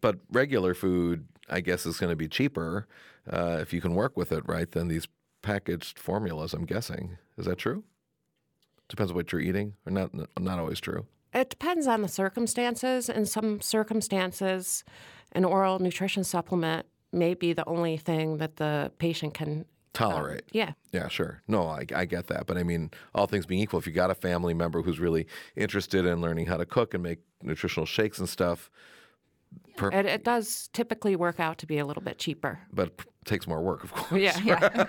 But 0.00 0.18
regular 0.30 0.74
food, 0.74 1.26
I 1.48 1.60
guess, 1.60 1.86
is 1.86 1.98
going 1.98 2.10
to 2.10 2.16
be 2.16 2.28
cheaper 2.28 2.86
uh, 3.30 3.58
if 3.60 3.72
you 3.72 3.80
can 3.80 3.94
work 3.94 4.16
with 4.16 4.32
it, 4.32 4.46
right? 4.46 4.70
Than 4.70 4.88
these 4.88 5.08
packaged 5.42 5.98
formulas. 5.98 6.52
I'm 6.52 6.64
guessing. 6.64 7.18
Is 7.36 7.46
that 7.46 7.58
true? 7.58 7.84
Depends 8.88 9.12
on 9.12 9.16
what 9.16 9.32
you're 9.32 9.40
eating, 9.40 9.74
or 9.86 9.92
not? 9.92 10.12
Not 10.38 10.58
always 10.58 10.80
true. 10.80 11.06
It 11.34 11.50
depends 11.50 11.86
on 11.86 12.02
the 12.02 12.08
circumstances. 12.08 13.08
In 13.08 13.26
some 13.26 13.60
circumstances, 13.60 14.82
an 15.32 15.44
oral 15.44 15.78
nutrition 15.78 16.24
supplement 16.24 16.86
may 17.12 17.34
be 17.34 17.52
the 17.52 17.66
only 17.66 17.96
thing 17.96 18.38
that 18.38 18.56
the 18.56 18.92
patient 18.98 19.34
can 19.34 19.66
Tolerate. 19.94 20.44
Yeah. 20.52 20.72
Yeah, 20.92 21.08
sure. 21.08 21.42
No, 21.48 21.66
I, 21.66 21.84
I 21.94 22.04
get 22.04 22.28
that. 22.28 22.46
But 22.46 22.56
I 22.56 22.62
mean, 22.62 22.90
all 23.14 23.26
things 23.26 23.46
being 23.46 23.60
equal, 23.60 23.80
if 23.80 23.86
you 23.86 23.92
got 23.92 24.10
a 24.10 24.14
family 24.14 24.54
member 24.54 24.82
who's 24.82 25.00
really 25.00 25.26
interested 25.56 26.06
in 26.06 26.20
learning 26.20 26.46
how 26.46 26.56
to 26.56 26.66
cook 26.66 26.94
and 26.94 27.02
make 27.02 27.18
nutritional 27.42 27.84
shakes 27.84 28.18
and 28.18 28.28
stuff, 28.28 28.70
per, 29.76 29.90
It, 29.90 30.06
it 30.06 30.24
does 30.24 30.68
typically 30.72 31.16
work 31.16 31.40
out 31.40 31.58
to 31.58 31.66
be 31.66 31.78
a 31.78 31.86
little 31.86 32.02
bit 32.02 32.18
cheaper. 32.18 32.60
but 32.72 32.92
takes 33.24 33.46
more 33.46 33.60
work, 33.60 33.84
of 33.84 33.92
course. 33.92 34.20
Yeah. 34.20 34.38
Yeah. 34.42 34.68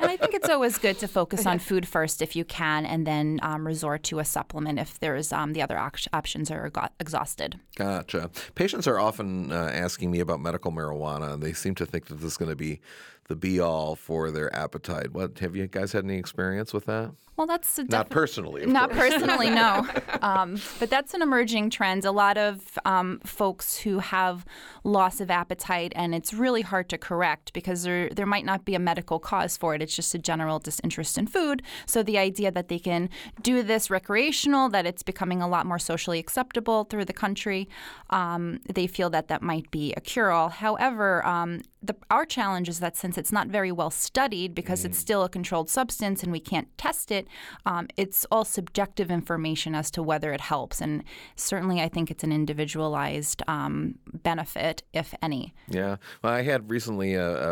and 0.00 0.10
I 0.10 0.16
think 0.16 0.34
it's 0.34 0.48
always 0.48 0.78
good 0.78 0.98
to 1.00 1.08
focus 1.08 1.46
on 1.46 1.58
food 1.58 1.86
first 1.86 2.22
if 2.22 2.36
you 2.36 2.44
can, 2.44 2.86
and 2.86 3.06
then 3.06 3.40
um, 3.42 3.66
resort 3.66 4.02
to 4.04 4.18
a 4.20 4.24
supplement 4.24 4.78
if 4.78 5.00
there's 5.00 5.32
um, 5.32 5.52
the 5.52 5.62
other 5.62 5.78
op- 5.78 5.96
options 6.12 6.50
are 6.50 6.70
go- 6.70 6.88
exhausted. 7.00 7.58
Gotcha. 7.76 8.30
Patients 8.54 8.86
are 8.86 8.98
often 8.98 9.50
uh, 9.52 9.70
asking 9.72 10.10
me 10.10 10.20
about 10.20 10.40
medical 10.40 10.70
marijuana, 10.72 11.34
and 11.34 11.42
they 11.42 11.52
seem 11.52 11.74
to 11.76 11.86
think 11.86 12.06
that 12.06 12.16
this 12.16 12.32
is 12.32 12.36
going 12.36 12.50
to 12.50 12.56
be 12.56 12.80
the 13.28 13.36
be 13.36 13.60
all 13.60 13.94
for 13.94 14.30
their 14.30 14.54
appetite. 14.54 15.12
What 15.12 15.38
have 15.38 15.54
you 15.54 15.66
guys 15.68 15.92
had 15.92 16.04
any 16.04 16.18
experience 16.18 16.72
with 16.74 16.86
that? 16.86 17.12
Well, 17.36 17.46
that's 17.46 17.78
a 17.78 17.84
Not 17.84 18.10
personally, 18.10 18.64
of 18.64 18.68
Not 18.68 18.90
course. 18.90 19.14
personally, 19.14 19.50
no. 19.50 19.86
Um, 20.22 20.60
but 20.78 20.88
that's 20.88 21.14
an 21.14 21.22
emerging 21.22 21.70
trend. 21.70 22.04
A 22.04 22.12
lot 22.12 22.38
of 22.38 22.78
um, 22.84 23.18
folks 23.24 23.78
who 23.78 23.98
have 23.98 24.44
loss 24.84 25.20
of 25.20 25.32
appetite, 25.32 25.92
and 25.96 26.14
it's 26.14 26.32
really 26.32 26.62
hard 26.62 26.88
to 26.90 26.98
correct 26.98 27.52
because 27.62 27.82
there 27.84 28.08
there 28.10 28.26
might 28.26 28.44
not 28.44 28.64
be 28.64 28.74
a 28.74 28.78
medical 28.78 29.18
cause 29.18 29.56
for 29.56 29.74
it. 29.74 29.82
It's 29.82 29.96
just 29.96 30.14
a 30.14 30.18
general 30.18 30.58
disinterest 30.58 31.16
in 31.18 31.26
food. 31.26 31.62
So 31.86 32.02
the 32.02 32.18
idea 32.18 32.50
that 32.50 32.68
they 32.68 32.78
can 32.78 33.08
do 33.40 33.62
this 33.62 33.90
recreational, 33.90 34.68
that 34.70 34.86
it's 34.86 35.02
becoming 35.02 35.40
a 35.42 35.48
lot 35.48 35.64
more 35.66 35.78
socially 35.78 36.18
acceptable 36.18 36.84
through 36.84 37.06
the 37.06 37.12
country, 37.12 37.68
um, 38.10 38.60
they 38.68 38.86
feel 38.86 39.10
that 39.10 39.28
that 39.28 39.42
might 39.42 39.70
be 39.70 39.92
a 39.96 40.00
cure-all. 40.00 40.48
However, 40.48 41.24
um, 41.26 41.60
the, 41.82 41.96
our 42.10 42.24
challenge 42.24 42.68
is 42.68 42.78
that 42.80 42.96
since 42.96 43.18
it's 43.18 43.32
not 43.32 43.48
very 43.48 43.72
well 43.72 43.90
studied 43.90 44.54
because 44.54 44.84
it's 44.84 44.98
still 44.98 45.24
a 45.24 45.28
controlled 45.28 45.68
substance 45.68 46.22
and 46.22 46.30
we 46.30 46.40
can't 46.40 46.68
test 46.78 47.10
it, 47.10 47.26
um, 47.66 47.88
it's 47.96 48.24
all 48.30 48.44
subjective 48.44 49.10
information 49.10 49.74
as 49.74 49.90
to 49.90 50.02
whether 50.02 50.32
it 50.32 50.40
helps. 50.40 50.80
And 50.80 51.02
certainly, 51.34 51.80
I 51.80 51.88
think 51.88 52.10
it's 52.10 52.22
an 52.22 52.32
individualized 52.32 53.42
um, 53.48 53.96
benefit, 54.12 54.82
if 54.92 55.14
any. 55.22 55.54
Yeah. 55.68 55.96
Well, 56.22 56.32
I 56.32 56.42
had 56.42 56.70
recently 56.70 57.14
a, 57.14 57.51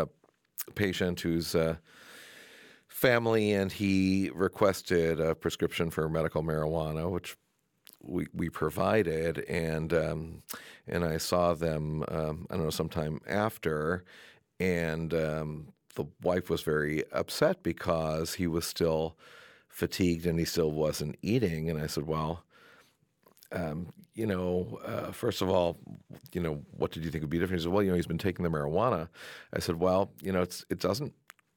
patient 0.75 1.21
whose 1.21 1.55
uh, 1.55 1.75
family 2.87 3.51
and 3.53 3.71
he 3.71 4.29
requested 4.33 5.19
a 5.19 5.35
prescription 5.35 5.89
for 5.89 6.07
medical 6.09 6.43
marijuana, 6.43 7.09
which 7.09 7.37
we, 8.01 8.27
we 8.33 8.49
provided, 8.49 9.39
and 9.47 9.93
um, 9.93 10.43
and 10.87 11.03
I 11.03 11.17
saw 11.17 11.53
them. 11.53 12.03
Um, 12.07 12.47
I 12.49 12.55
don't 12.55 12.65
know 12.65 12.69
sometime 12.71 13.21
after, 13.27 14.03
and 14.59 15.13
um, 15.13 15.67
the 15.95 16.05
wife 16.21 16.49
was 16.49 16.61
very 16.61 17.03
upset 17.11 17.63
because 17.63 18.35
he 18.35 18.47
was 18.47 18.65
still 18.65 19.17
fatigued 19.69 20.25
and 20.25 20.39
he 20.39 20.45
still 20.45 20.71
wasn't 20.71 21.15
eating. 21.21 21.69
And 21.69 21.81
I 21.81 21.87
said, 21.87 22.07
well. 22.07 22.43
You 24.13 24.27
know, 24.27 24.79
uh, 24.85 25.11
first 25.11 25.41
of 25.41 25.49
all, 25.49 25.77
you 26.33 26.41
know, 26.41 26.61
what 26.71 26.91
did 26.91 27.05
you 27.05 27.11
think 27.11 27.23
would 27.23 27.29
be 27.29 27.39
different? 27.39 27.61
He 27.61 27.63
said, 27.63 27.71
well, 27.71 27.81
you 27.81 27.89
know, 27.89 27.95
he's 27.95 28.07
been 28.07 28.17
taking 28.17 28.43
the 28.43 28.49
marijuana. 28.49 29.07
I 29.53 29.59
said, 29.59 29.79
well, 29.79 30.11
you 30.21 30.31
know, 30.33 30.41
it's 30.41 30.65
it 30.69 30.79
doesn't, 30.79 31.13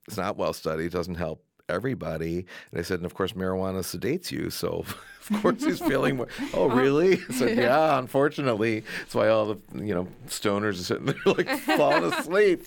it's 0.07 0.17
not 0.17 0.37
well 0.37 0.53
studied. 0.53 0.87
It 0.87 0.93
doesn't 0.93 1.17
help 1.17 1.45
everybody. 1.69 2.47
And 2.71 2.79
I 2.79 2.83
said, 2.83 2.99
and 2.99 3.07
of 3.07 3.15
course, 3.15 3.33
marijuana 3.33 3.81
sedates 3.81 4.31
you. 4.31 4.51
So, 4.51 4.85
of 5.31 5.43
course, 5.43 5.65
he's 5.65 5.79
feeling 5.91 6.17
more. 6.17 6.29
Oh, 6.53 6.69
really? 6.69 7.15
Uh-huh. 7.15 7.25
I 7.29 7.35
said, 7.35 7.59
yeah. 7.59 7.99
Unfortunately, 7.99 8.85
that's 8.99 9.15
why 9.15 9.29
all 9.29 9.55
the 9.55 9.85
you 9.85 9.95
know 9.95 10.09
stoners 10.27 10.73
are 10.81 10.85
sitting 10.85 11.07
there 11.07 11.17
like 11.27 11.49
falling 11.61 12.13
asleep. 12.13 12.67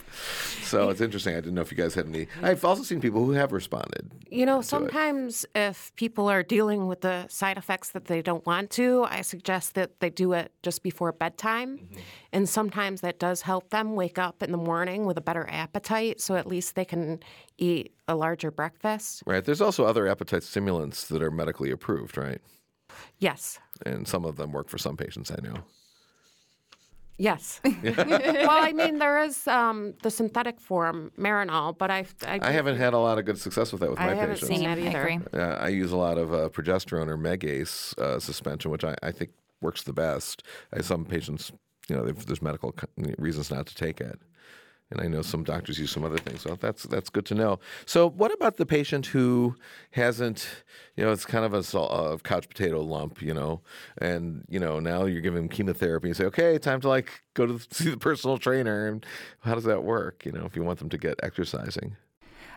So 0.63 0.89
it's 0.89 1.01
interesting. 1.01 1.33
I 1.33 1.37
didn't 1.37 1.55
know 1.55 1.61
if 1.61 1.71
you 1.71 1.77
guys 1.77 1.93
had 1.93 2.07
any. 2.07 2.27
I've 2.41 2.63
also 2.65 2.83
seen 2.83 2.99
people 2.99 3.25
who 3.25 3.31
have 3.31 3.51
responded. 3.51 4.11
You 4.29 4.45
know, 4.45 4.61
sometimes 4.61 5.45
if 5.55 5.95
people 5.95 6.29
are 6.29 6.43
dealing 6.43 6.87
with 6.87 7.01
the 7.01 7.27
side 7.27 7.57
effects 7.57 7.89
that 7.91 8.05
they 8.05 8.21
don't 8.21 8.45
want 8.45 8.69
to, 8.71 9.05
I 9.09 9.21
suggest 9.21 9.75
that 9.75 9.99
they 9.99 10.09
do 10.09 10.33
it 10.33 10.51
just 10.63 10.83
before 10.83 11.11
bedtime. 11.11 11.77
Mm-hmm. 11.77 11.99
And 12.33 12.49
sometimes 12.49 13.01
that 13.01 13.19
does 13.19 13.41
help 13.41 13.69
them 13.69 13.95
wake 13.95 14.19
up 14.19 14.43
in 14.43 14.51
the 14.51 14.57
morning 14.57 15.05
with 15.05 15.17
a 15.17 15.21
better 15.21 15.47
appetite, 15.49 16.19
so 16.19 16.35
at 16.35 16.45
least 16.45 16.75
they 16.75 16.85
can 16.85 17.19
eat 17.57 17.93
a 18.07 18.15
larger 18.15 18.51
breakfast. 18.51 19.23
Right. 19.25 19.43
There's 19.43 19.61
also 19.61 19.85
other 19.85 20.07
appetite 20.07 20.43
stimulants 20.43 21.07
that 21.07 21.21
are 21.21 21.31
medically 21.31 21.71
approved, 21.71 22.17
right? 22.17 22.41
Yes. 23.19 23.59
And 23.85 24.07
some 24.07 24.25
of 24.25 24.35
them 24.37 24.51
work 24.51 24.69
for 24.69 24.77
some 24.77 24.97
patients 24.97 25.31
I 25.31 25.41
know. 25.41 25.57
Yes. 27.19 27.59
well, 27.83 28.45
I 28.51 28.73
mean, 28.73 28.99
there 28.99 29.17
is 29.23 29.47
um, 29.47 29.95
the 30.03 30.11
synthetic 30.11 30.59
form, 30.61 31.11
Marinol, 31.17 31.75
but 31.75 31.89
I, 31.89 32.05
I, 32.27 32.39
I 32.43 32.51
haven't 32.51 32.77
had 32.77 32.93
a 32.93 32.99
lot 32.99 33.17
of 33.17 33.25
good 33.25 33.39
success 33.39 33.71
with 33.71 33.81
that 33.81 33.89
with 33.89 33.99
I 33.99 34.07
my 34.07 34.13
haven't 34.15 34.35
patients. 34.35 34.47
seen 34.49 34.63
that 34.65 34.77
I 34.77 34.81
either. 34.81 35.01
agree. 35.07 35.19
Uh, 35.33 35.55
I 35.55 35.69
use 35.69 35.91
a 35.91 35.97
lot 35.97 36.19
of 36.19 36.31
uh, 36.31 36.49
progesterone 36.49 37.07
or 37.07 37.17
Megace 37.17 37.97
uh, 37.97 38.19
suspension, 38.19 38.69
which 38.69 38.83
I, 38.83 38.93
I 39.01 39.11
think 39.11 39.31
works 39.61 39.81
the 39.81 39.93
best. 39.93 40.43
I, 40.71 40.81
some 40.81 41.05
patients, 41.05 41.51
you 41.89 41.95
know, 41.95 42.03
they've- 42.05 42.23
there's 42.25 42.41
medical 42.43 42.75
reasons 43.17 43.49
not 43.49 43.65
to 43.65 43.73
take 43.73 43.99
it, 43.99 44.19
and 44.89 45.01
I 45.01 45.07
know 45.07 45.21
some 45.21 45.43
doctors 45.43 45.79
use 45.79 45.91
some 45.91 46.03
other 46.03 46.17
things. 46.17 46.41
So 46.41 46.55
that's 46.55 46.83
that's 46.83 47.09
good 47.09 47.25
to 47.27 47.35
know. 47.35 47.59
So 47.85 48.09
what 48.09 48.33
about 48.33 48.57
the 48.57 48.65
patient 48.65 49.07
who 49.07 49.55
hasn't, 49.91 50.63
you 50.95 51.03
know, 51.03 51.11
it's 51.11 51.25
kind 51.25 51.45
of 51.45 51.53
a, 51.53 51.77
a 51.77 52.17
couch 52.19 52.47
potato 52.47 52.81
lump, 52.81 53.21
you 53.21 53.33
know, 53.33 53.61
and 53.97 54.45
you 54.47 54.59
know 54.59 54.79
now 54.79 55.05
you're 55.05 55.21
giving 55.21 55.49
chemotherapy. 55.49 56.07
You 56.09 56.13
say, 56.13 56.25
okay, 56.25 56.57
time 56.57 56.81
to 56.81 56.89
like 56.89 57.23
go 57.33 57.45
to 57.45 57.59
see 57.71 57.89
the 57.89 57.97
personal 57.97 58.37
trainer, 58.37 58.87
and 58.87 59.05
how 59.41 59.55
does 59.55 59.65
that 59.65 59.83
work? 59.83 60.25
You 60.25 60.31
know, 60.31 60.45
if 60.45 60.55
you 60.55 60.63
want 60.63 60.79
them 60.79 60.89
to 60.89 60.97
get 60.97 61.19
exercising. 61.21 61.97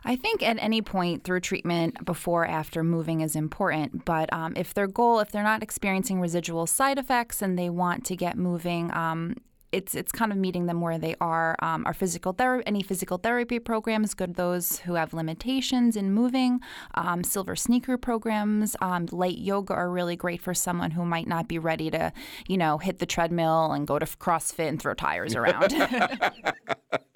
I 0.03 0.17
think 0.17 0.43
at 0.43 0.57
any 0.61 0.81
point 0.81 1.25
through 1.25 1.41
treatment, 1.41 2.07
before, 2.07 2.47
after 2.47 2.83
moving 2.83 3.21
is 3.21 3.37
important. 3.37 4.05
But 4.07 4.33
um, 4.33 4.55
if 4.57 4.73
their 4.73 4.87
goal, 4.87 5.21
if 5.21 5.31
they're 5.31 5.43
not 5.43 5.63
experiencing 5.63 6.21
residual 6.21 6.67
side 6.67 6.99
effects 6.99 7.43
and 7.43 7.59
they 7.59 7.69
want 7.69 8.07
to 8.07 8.17
get 8.17 8.39
moving, 8.39 8.91
um, 8.95 9.37
it's 9.73 9.95
it's 9.95 10.13
kind 10.13 10.33
of 10.33 10.39
meeting 10.39 10.67
them 10.67 10.81
where 10.81 10.99
they 10.99 11.15
are. 11.21 11.57
Um, 11.61 11.87
our 11.87 11.95
physical 11.95 12.33
therapy, 12.33 12.65
any 12.67 12.83
physical 12.83 13.19
therapy 13.19 13.59
programs, 13.59 14.15
good 14.15 14.35
those 14.35 14.79
who 14.81 14.95
have 14.95 15.13
limitations 15.13 15.97
in 15.97 16.13
moving. 16.13 16.61
Um, 16.95 17.23
silver 17.25 17.57
sneaker 17.57 17.97
programs, 17.97 18.77
um, 18.81 19.07
light 19.13 19.39
yoga 19.39 19.75
are 19.75 19.91
really 19.91 20.17
great 20.17 20.41
for 20.41 20.55
someone 20.55 20.93
who 20.93 21.05
might 21.05 21.27
not 21.27 21.49
be 21.49 21.59
ready 21.59 21.91
to, 21.91 22.13
you 22.49 22.57
know, 22.57 22.79
hit 22.79 22.99
the 22.99 23.07
treadmill 23.07 23.73
and 23.73 23.87
go 23.87 23.99
to 23.99 24.07
CrossFit 24.07 24.69
and 24.69 24.81
throw 24.81 24.95
tires 24.95 25.35
around. 25.35 25.73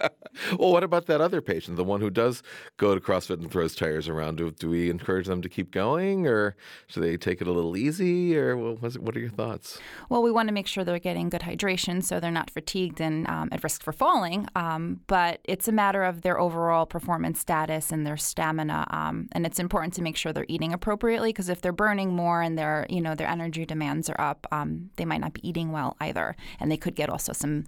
Well, 0.58 0.72
what 0.72 0.84
about 0.84 1.06
that 1.06 1.20
other 1.20 1.40
patient, 1.40 1.76
the 1.76 1.84
one 1.84 2.00
who 2.00 2.10
does 2.10 2.42
go 2.76 2.94
to 2.94 3.00
CrossFit 3.00 3.40
and 3.40 3.50
throws 3.50 3.74
tires 3.74 4.08
around? 4.08 4.36
Do, 4.36 4.50
do 4.50 4.68
we 4.68 4.88
encourage 4.88 5.26
them 5.26 5.42
to 5.42 5.48
keep 5.48 5.70
going, 5.70 6.26
or 6.26 6.56
should 6.86 7.02
they 7.02 7.16
take 7.16 7.40
it 7.40 7.46
a 7.46 7.52
little 7.52 7.76
easy, 7.76 8.36
or 8.36 8.56
what, 8.56 8.96
what 8.98 9.16
are 9.16 9.20
your 9.20 9.30
thoughts? 9.30 9.78
Well, 10.08 10.22
we 10.22 10.30
want 10.30 10.48
to 10.48 10.54
make 10.54 10.66
sure 10.66 10.84
they're 10.84 10.98
getting 10.98 11.28
good 11.28 11.42
hydration 11.42 12.02
so 12.02 12.20
they're 12.20 12.30
not 12.30 12.50
fatigued 12.50 13.00
and 13.00 13.28
um, 13.28 13.48
at 13.52 13.62
risk 13.62 13.82
for 13.82 13.92
falling. 13.92 14.46
Um, 14.54 15.00
but 15.06 15.40
it's 15.44 15.68
a 15.68 15.72
matter 15.72 16.04
of 16.04 16.22
their 16.22 16.38
overall 16.38 16.86
performance 16.86 17.40
status 17.40 17.90
and 17.90 18.06
their 18.06 18.16
stamina. 18.16 18.86
Um, 18.90 19.28
and 19.32 19.46
it's 19.46 19.58
important 19.58 19.94
to 19.94 20.02
make 20.02 20.16
sure 20.16 20.32
they're 20.32 20.46
eating 20.48 20.72
appropriately 20.72 21.30
because 21.30 21.48
if 21.48 21.60
they're 21.60 21.72
burning 21.72 22.14
more 22.14 22.42
and 22.42 22.58
their 22.58 22.86
you 22.88 23.00
know 23.00 23.14
their 23.14 23.28
energy 23.28 23.66
demands 23.66 24.08
are 24.08 24.20
up, 24.20 24.46
um, 24.52 24.90
they 24.96 25.04
might 25.04 25.20
not 25.20 25.32
be 25.32 25.46
eating 25.48 25.72
well 25.72 25.96
either, 26.00 26.36
and 26.60 26.70
they 26.70 26.76
could 26.76 26.94
get 26.94 27.08
also 27.08 27.32
some 27.32 27.64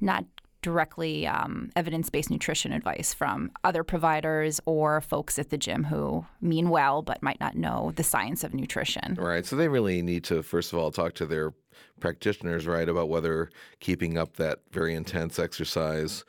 not 0.00 0.24
directly 0.62 1.26
um, 1.26 1.70
evidence-based 1.76 2.30
nutrition 2.30 2.72
advice 2.72 3.14
from 3.14 3.50
other 3.64 3.82
providers 3.82 4.60
or 4.66 5.00
folks 5.00 5.38
at 5.38 5.50
the 5.50 5.58
gym 5.58 5.84
who 5.84 6.24
mean 6.40 6.68
well 6.68 7.02
but 7.02 7.22
might 7.22 7.40
not 7.40 7.56
know 7.56 7.92
the 7.96 8.02
science 8.02 8.44
of 8.44 8.54
nutrition. 8.54 9.14
Right. 9.14 9.46
So 9.46 9.56
they 9.56 9.68
really 9.68 10.02
need 10.02 10.24
to, 10.24 10.42
first 10.42 10.72
of 10.72 10.78
all, 10.78 10.90
talk 10.90 11.14
to 11.14 11.26
their 11.26 11.54
practitioners, 12.00 12.66
right, 12.66 12.88
about 12.88 13.08
whether 13.08 13.50
keeping 13.78 14.18
up 14.18 14.36
that 14.36 14.60
very 14.70 14.94
intense 14.94 15.38
exercise 15.38 16.24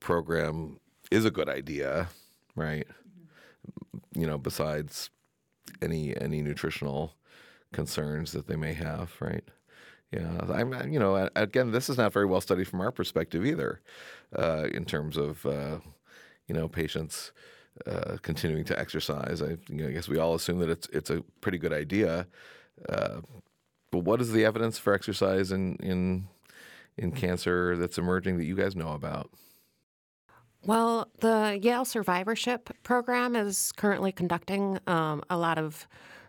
program 0.00 0.78
is 1.10 1.24
a 1.24 1.30
good 1.30 1.48
idea, 1.48 2.08
right? 2.54 2.86
You 4.14 4.26
know, 4.26 4.38
besides 4.38 5.10
any 5.82 6.16
any 6.20 6.42
nutritional 6.42 7.14
concerns 7.72 8.32
that 8.32 8.46
they 8.46 8.56
may 8.56 8.72
have, 8.72 9.12
right? 9.20 9.44
Yeah, 10.12 10.40
I'm. 10.50 10.72
You 10.90 10.98
know, 10.98 11.28
again, 11.36 11.70
this 11.70 11.90
is 11.90 11.98
not 11.98 12.12
very 12.12 12.24
well 12.24 12.40
studied 12.40 12.66
from 12.66 12.80
our 12.80 12.90
perspective 12.90 13.44
either, 13.44 13.80
uh, 14.34 14.66
in 14.72 14.86
terms 14.86 15.18
of 15.18 15.44
uh, 15.44 15.78
you 16.46 16.54
know 16.54 16.66
patients 16.66 17.32
uh, 17.86 18.16
continuing 18.22 18.64
to 18.64 18.78
exercise. 18.78 19.42
I, 19.42 19.58
you 19.68 19.82
know, 19.82 19.88
I 19.88 19.92
guess 19.92 20.08
we 20.08 20.18
all 20.18 20.34
assume 20.34 20.60
that 20.60 20.70
it's 20.70 20.88
it's 20.88 21.10
a 21.10 21.22
pretty 21.42 21.58
good 21.58 21.74
idea, 21.74 22.26
uh, 22.88 23.20
but 23.90 24.00
what 24.00 24.22
is 24.22 24.32
the 24.32 24.46
evidence 24.46 24.78
for 24.78 24.94
exercise 24.94 25.52
in 25.52 25.76
in 25.76 26.28
in 26.96 27.12
cancer 27.12 27.76
that's 27.76 27.98
emerging 27.98 28.38
that 28.38 28.44
you 28.44 28.56
guys 28.56 28.74
know 28.74 28.92
about? 28.92 29.30
Well, 30.64 31.08
the 31.20 31.58
Yale 31.62 31.84
Survivorship 31.84 32.70
Program 32.82 33.36
is 33.36 33.72
currently 33.72 34.10
conducting 34.10 34.80
um, 34.86 35.22
a 35.30 35.36
lot 35.36 35.58
of 35.58 35.86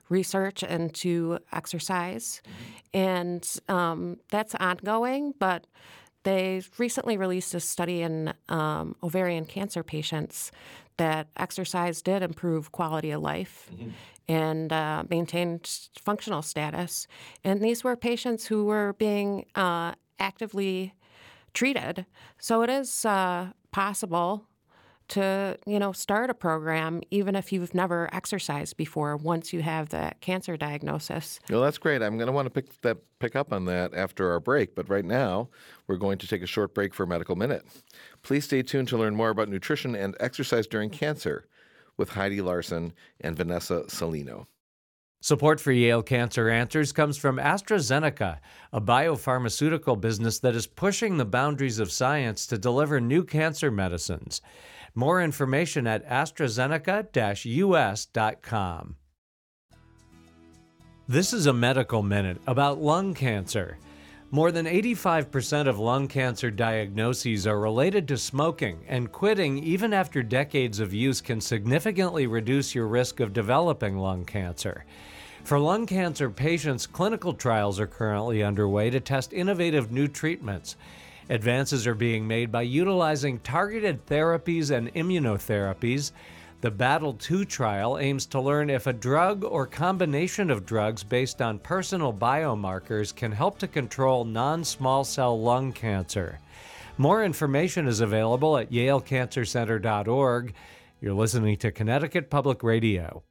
research 0.09 0.63
into 0.63 1.39
exercise, 1.53 2.41
and 2.93 3.47
um, 3.67 4.17
that's 4.29 4.55
ongoing. 4.55 5.33
But 5.39 5.67
they 6.23 6.61
recently 6.77 7.17
released 7.17 7.53
a 7.53 7.59
study 7.59 8.01
in 8.01 8.33
um, 8.49 8.95
ovarian 9.01 9.45
cancer 9.45 9.83
patients 9.83 10.51
that 10.97 11.27
exercise 11.37 12.01
did 12.01 12.21
improve 12.21 12.71
quality 12.73 13.11
of 13.11 13.21
life 13.21 13.69
and 14.27 14.73
uh, 14.73 15.03
maintained 15.09 15.89
functional 16.01 16.41
status. 16.41 17.07
And 17.43 17.61
these 17.61 17.83
were 17.83 17.95
patients 17.95 18.45
who 18.45 18.65
were 18.65 18.93
being 18.93 19.45
uh, 19.55 19.93
actively 20.19 20.93
treated. 21.53 22.05
So 22.37 22.61
it 22.61 22.69
is 22.69 23.05
uh, 23.05 23.51
possible 23.71 24.45
to, 25.09 25.57
you 25.65 25.79
know, 25.79 25.91
start 25.91 26.29
a 26.29 26.33
program 26.33 27.01
even 27.11 27.35
if 27.35 27.51
you've 27.51 27.73
never 27.73 28.09
exercised 28.13 28.77
before 28.77 29.17
once 29.17 29.53
you 29.53 29.61
have 29.61 29.89
that 29.89 30.21
cancer 30.21 30.57
diagnosis. 30.57 31.39
Well, 31.49 31.61
that's 31.61 31.77
great. 31.77 32.01
I'm 32.01 32.17
going 32.17 32.27
to 32.27 32.33
want 32.33 32.45
to 32.45 32.49
pick 32.49 32.81
that 32.81 32.97
pick 33.19 33.35
up 33.35 33.51
on 33.51 33.65
that 33.65 33.93
after 33.93 34.31
our 34.31 34.39
break, 34.39 34.75
but 34.75 34.89
right 34.89 35.05
now 35.05 35.49
we're 35.87 35.97
going 35.97 36.17
to 36.19 36.27
take 36.27 36.41
a 36.41 36.47
short 36.47 36.73
break 36.73 36.93
for 36.93 37.03
a 37.03 37.07
medical 37.07 37.35
minute. 37.35 37.65
Please 38.21 38.45
stay 38.45 38.61
tuned 38.61 38.87
to 38.87 38.97
learn 38.97 39.15
more 39.15 39.29
about 39.29 39.49
nutrition 39.49 39.95
and 39.95 40.15
exercise 40.19 40.67
during 40.67 40.89
cancer 40.89 41.45
with 41.97 42.09
Heidi 42.09 42.41
Larson 42.41 42.93
and 43.19 43.35
Vanessa 43.35 43.83
Salino. 43.87 44.45
Support 45.21 45.59
for 45.59 45.73
Yale 45.73 46.01
Cancer 46.01 46.47
Answers 46.47 46.93
comes 46.93 47.17
from 47.17 47.39
AstraZeneca, 47.39 48.39
a 48.71 48.79
biopharmaceutical 48.79 49.99
business 49.99 50.39
that 50.39 50.55
is 50.55 50.65
pushing 50.65 51.17
the 51.17 51.25
boundaries 51.25 51.79
of 51.79 51.91
science 51.91 52.47
to 52.47 52.57
deliver 52.57 53.01
new 53.01 53.25
cancer 53.25 53.69
medicines. 53.69 54.41
More 54.95 55.21
information 55.21 55.87
at 55.87 56.07
AstraZeneca 56.07 57.45
US.com. 57.45 58.95
This 61.07 61.33
is 61.33 61.47
a 61.47 61.53
medical 61.53 62.03
minute 62.03 62.39
about 62.45 62.81
lung 62.81 63.13
cancer. 63.13 63.77
More 64.31 64.51
than 64.51 64.67
85% 64.67 65.67
of 65.67 65.79
lung 65.79 66.07
cancer 66.07 66.51
diagnoses 66.51 67.47
are 67.47 67.59
related 67.59 68.07
to 68.09 68.17
smoking, 68.17 68.85
and 68.87 69.11
quitting, 69.11 69.57
even 69.63 69.91
after 69.91 70.21
decades 70.21 70.79
of 70.79 70.93
use, 70.93 71.19
can 71.19 71.41
significantly 71.41 72.27
reduce 72.27 72.75
your 72.75 72.85
risk 72.85 73.19
of 73.21 73.33
developing 73.33 73.97
lung 73.97 74.23
cancer. 74.25 74.85
For 75.43 75.57
lung 75.57 75.87
cancer 75.87 76.29
patients, 76.29 76.85
clinical 76.85 77.33
trials 77.33 77.79
are 77.79 77.87
currently 77.87 78.43
underway 78.43 78.91
to 78.91 78.99
test 78.99 79.33
innovative 79.33 79.91
new 79.91 80.07
treatments. 80.07 80.75
Advances 81.29 81.85
are 81.85 81.95
being 81.95 82.27
made 82.27 82.51
by 82.51 82.63
utilizing 82.63 83.37
targeted 83.39 84.03
therapies 84.07 84.75
and 84.75 84.91
immunotherapies. 84.95 86.11
The 86.61 86.71
Battle 86.71 87.13
2 87.13 87.45
trial 87.45 87.99
aims 87.99 88.25
to 88.27 88.41
learn 88.41 88.71
if 88.71 88.87
a 88.87 88.93
drug 88.93 89.43
or 89.43 89.67
combination 89.67 90.49
of 90.49 90.65
drugs 90.65 91.03
based 91.03 91.39
on 91.39 91.59
personal 91.59 92.11
biomarkers 92.11 93.15
can 93.15 93.31
help 93.31 93.59
to 93.59 93.67
control 93.67 94.25
non 94.25 94.63
small 94.63 95.03
cell 95.03 95.39
lung 95.39 95.71
cancer. 95.71 96.39
More 96.97 97.23
information 97.23 97.87
is 97.87 98.01
available 98.01 98.57
at 98.57 98.71
yalecancercenter.org. 98.71 100.53
You're 100.99 101.13
listening 101.13 101.57
to 101.57 101.71
Connecticut 101.71 102.29
Public 102.29 102.63
Radio. 102.63 103.23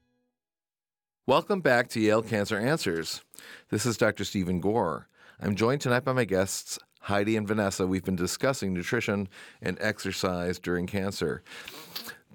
Welcome 1.26 1.60
back 1.60 1.88
to 1.90 2.00
Yale 2.00 2.22
Cancer 2.22 2.58
Answers. 2.58 3.22
This 3.70 3.84
is 3.84 3.98
Dr. 3.98 4.24
Stephen 4.24 4.60
Gore. 4.60 5.08
I'm 5.40 5.54
joined 5.54 5.82
tonight 5.82 6.04
by 6.04 6.12
my 6.12 6.24
guests, 6.24 6.78
Heidi 7.08 7.36
and 7.36 7.48
Vanessa. 7.48 7.86
We've 7.86 8.04
been 8.04 8.16
discussing 8.16 8.74
nutrition 8.74 9.28
and 9.62 9.78
exercise 9.80 10.58
during 10.58 10.86
cancer. 10.86 11.42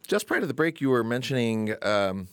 Just 0.07 0.25
prior 0.25 0.41
to 0.41 0.47
the 0.47 0.53
break, 0.53 0.81
you 0.81 0.89
were 0.89 1.03
mentioning 1.03 1.75
um, 1.83 2.27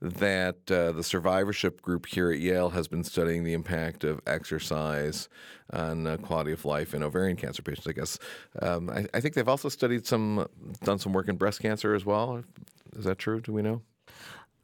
that 0.00 0.70
uh, 0.70 0.92
the 0.92 1.02
survivorship 1.02 1.82
group 1.82 2.06
here 2.06 2.30
at 2.30 2.38
Yale 2.38 2.70
has 2.70 2.86
been 2.86 3.02
studying 3.02 3.42
the 3.42 3.54
impact 3.54 4.04
of 4.04 4.20
exercise 4.24 5.28
on 5.72 6.06
uh, 6.06 6.16
quality 6.18 6.52
of 6.52 6.64
life 6.64 6.94
in 6.94 7.02
ovarian 7.02 7.36
cancer 7.36 7.60
patients. 7.60 7.88
I 7.88 7.92
guess 7.92 8.18
um, 8.62 8.88
I, 8.88 9.06
I 9.12 9.20
think 9.20 9.34
they've 9.34 9.48
also 9.48 9.68
studied 9.68 10.06
some, 10.06 10.46
done 10.84 11.00
some 11.00 11.12
work 11.12 11.28
in 11.28 11.36
breast 11.36 11.60
cancer 11.60 11.92
as 11.92 12.06
well. 12.06 12.44
Is 12.96 13.04
that 13.04 13.18
true? 13.18 13.40
Do 13.40 13.52
we 13.52 13.62
know? 13.62 13.82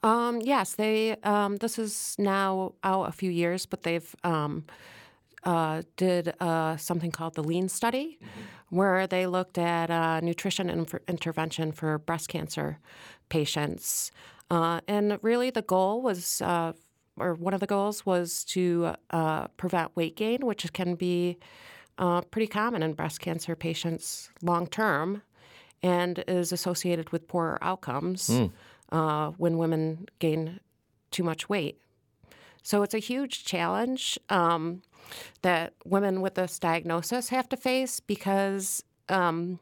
Um, 0.05 0.41
yes, 0.41 0.77
they. 0.77 1.17
Um, 1.25 1.57
this 1.57 1.77
is 1.77 2.15
now 2.21 2.75
out 2.85 3.09
a 3.09 3.13
few 3.13 3.33
years, 3.33 3.67
but 3.67 3.83
they've 3.83 4.15
um, 4.23 4.65
uh, 5.45 5.83
did 5.97 6.35
uh, 6.41 6.77
something 6.77 7.11
called 7.11 7.35
the 7.35 7.43
Lean 7.43 7.69
study, 7.69 8.19
mm-hmm. 8.23 8.77
where 8.77 9.07
they 9.07 9.27
looked 9.27 9.59
at 9.59 9.91
uh, 9.91 10.21
nutrition 10.21 10.69
inf- 10.69 10.95
intervention 11.09 11.73
for 11.73 11.99
breast 11.99 12.29
cancer 12.29 12.79
patients, 13.29 14.11
uh, 14.51 14.81
and 14.87 15.19
really 15.23 15.51
the 15.51 15.63
goal 15.63 16.03
was, 16.03 16.41
uh, 16.43 16.73
or 17.17 17.35
one 17.35 17.55
of 17.55 17.61
the 17.61 17.67
goals 17.67 18.07
was 18.07 18.45
to 18.45 18.95
uh, 19.11 19.49
prevent 19.57 19.95
weight 19.97 20.17
gain, 20.17 20.47
which 20.47 20.73
can 20.73 20.95
be 20.95 21.39
pretty 22.31 22.47
common 22.47 22.83
in 22.83 22.93
breast 22.93 23.21
cancer 23.21 23.57
patients 23.57 24.31
long 24.43 24.67
term, 24.67 25.23
and 25.83 26.23
is 26.29 26.53
associated 26.53 27.11
with 27.11 27.27
poorer 27.29 27.59
outcomes. 27.63 28.29
Mm 28.29 28.53
uh, 28.93 29.31
when 29.31 29.59
women 29.59 30.07
gain 30.19 30.61
too 31.11 31.23
much 31.23 31.49
weight. 31.49 31.81
So 32.67 32.83
it's 32.83 32.95
a 32.95 32.99
huge 32.99 33.45
challenge 33.45 34.19
um, 34.29 34.83
that 35.43 35.75
women 35.85 36.21
with 36.21 36.35
this 36.35 36.59
diagnosis 36.59 37.29
have 37.29 37.49
to 37.51 37.57
face 37.57 38.01
because, 38.01 38.83
um, 39.09 39.61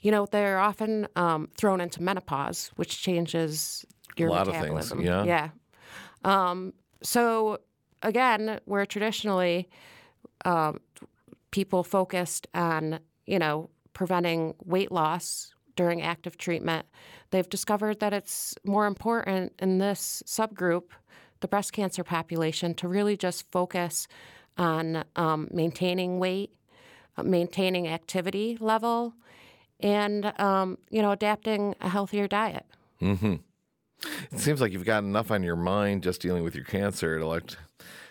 you 0.00 0.10
know, 0.10 0.26
they're 0.26 0.58
often 0.58 1.08
um, 1.16 1.48
thrown 1.56 1.80
into 1.80 2.02
menopause, 2.02 2.70
which 2.76 3.00
changes 3.00 3.86
your 4.18 4.28
a 4.28 4.32
lot 4.32 4.48
metabolism. 4.48 4.98
Of 4.98 5.04
things, 5.06 5.26
yeah. 5.26 5.48
Yeah. 6.26 6.50
Um, 6.50 6.74
so 7.02 7.60
again, 8.02 8.60
where 8.66 8.84
traditionally 8.84 9.70
um, 10.44 10.80
people 11.52 11.82
focused 11.82 12.48
on, 12.52 13.00
you 13.24 13.38
know, 13.38 13.70
preventing 13.94 14.52
weight 14.62 14.92
loss 14.92 15.54
during 15.74 16.02
active 16.02 16.36
treatment, 16.36 16.84
they've 17.30 17.48
discovered 17.48 18.00
that 18.00 18.12
it's 18.12 18.56
more 18.62 18.86
important 18.86 19.54
in 19.58 19.78
this 19.78 20.22
subgroup, 20.26 20.90
the 21.40 21.48
breast 21.48 21.72
cancer 21.72 22.04
population, 22.04 22.74
to 22.74 22.88
really 22.88 23.16
just 23.16 23.50
focus 23.50 24.08
on 24.56 25.04
um, 25.16 25.48
maintaining 25.50 26.18
weight, 26.18 26.50
uh, 27.16 27.22
maintaining 27.22 27.86
activity 27.88 28.56
level, 28.60 29.14
and 29.80 30.32
um, 30.40 30.78
you 30.90 31.02
know 31.02 31.12
adapting 31.12 31.74
a 31.80 31.88
healthier 31.88 32.26
diet. 32.26 32.66
Mm-hmm. 33.00 33.36
It 34.30 34.38
seems 34.38 34.60
like 34.60 34.72
you've 34.72 34.84
got 34.84 35.02
enough 35.02 35.30
on 35.30 35.42
your 35.42 35.56
mind 35.56 36.02
just 36.02 36.20
dealing 36.20 36.44
with 36.44 36.54
your 36.54 36.64
cancer 36.64 37.18
to 37.18 37.26
like 37.26 37.56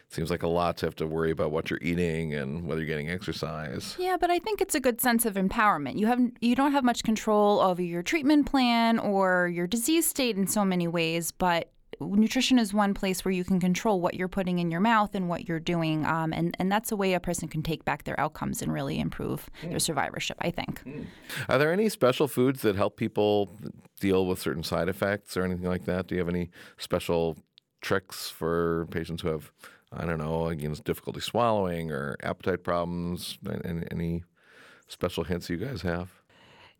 seems 0.09 0.31
like 0.31 0.43
a 0.43 0.47
lot 0.47 0.77
to 0.77 0.85
have 0.85 0.95
to 0.95 1.05
worry 1.05 1.31
about 1.31 1.51
what 1.51 1.69
you're 1.69 1.79
eating 1.81 2.33
and 2.33 2.65
whether 2.65 2.81
you're 2.81 2.87
getting 2.87 3.09
exercise. 3.09 3.95
Yeah, 3.99 4.17
but 4.19 4.29
I 4.29 4.39
think 4.39 4.61
it's 4.61 4.75
a 4.75 4.79
good 4.79 5.01
sense 5.01 5.25
of 5.25 5.33
empowerment. 5.35 5.97
You 5.97 6.07
have 6.07 6.21
you 6.39 6.55
don't 6.55 6.71
have 6.71 6.83
much 6.83 7.03
control 7.03 7.59
over 7.59 7.81
your 7.81 8.03
treatment 8.03 8.45
plan 8.45 8.99
or 8.99 9.47
your 9.47 9.67
disease 9.67 10.07
state 10.07 10.37
in 10.37 10.47
so 10.47 10.63
many 10.63 10.87
ways, 10.87 11.31
but 11.31 11.69
nutrition 11.99 12.59
is 12.59 12.73
one 12.73 12.93
place 12.93 13.23
where 13.23 13.31
you 13.31 13.43
can 13.43 13.59
control 13.59 14.01
what 14.01 14.13
you're 14.13 14.27
putting 14.27 14.59
in 14.59 14.71
your 14.71 14.79
mouth 14.79 15.15
and 15.15 15.27
what 15.29 15.47
you're 15.47 15.59
doing, 15.59 16.05
um, 16.05 16.33
and 16.33 16.55
and 16.59 16.71
that's 16.71 16.91
a 16.91 16.95
way 16.95 17.13
a 17.13 17.19
person 17.19 17.47
can 17.47 17.63
take 17.63 17.85
back 17.85 18.03
their 18.03 18.19
outcomes 18.19 18.61
and 18.61 18.73
really 18.73 18.99
improve 18.99 19.49
mm. 19.61 19.69
their 19.69 19.79
survivorship. 19.79 20.37
I 20.41 20.51
think. 20.51 20.83
Mm. 20.83 21.05
Are 21.49 21.57
there 21.57 21.71
any 21.71 21.89
special 21.89 22.27
foods 22.27 22.61
that 22.61 22.75
help 22.75 22.97
people 22.97 23.51
deal 23.99 24.25
with 24.25 24.39
certain 24.39 24.63
side 24.63 24.89
effects 24.89 25.37
or 25.37 25.43
anything 25.43 25.67
like 25.67 25.85
that? 25.85 26.07
Do 26.07 26.15
you 26.15 26.19
have 26.19 26.29
any 26.29 26.49
special 26.77 27.37
tricks 27.81 28.29
for 28.29 28.87
patients 28.91 29.21
who 29.21 29.29
have 29.29 29.51
I 29.91 30.05
don't 30.05 30.17
know, 30.17 30.47
against 30.47 30.83
difficulty 30.83 31.21
swallowing 31.21 31.91
or 31.91 32.17
appetite 32.21 32.63
problems? 32.63 33.37
Any, 33.63 33.83
any 33.91 34.23
special 34.87 35.23
hints 35.23 35.49
you 35.49 35.57
guys 35.57 35.81
have? 35.81 36.11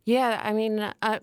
Yeah, 0.04 0.42
I 0.44 0.54
mean, 0.54 0.80
uh, 0.80 1.20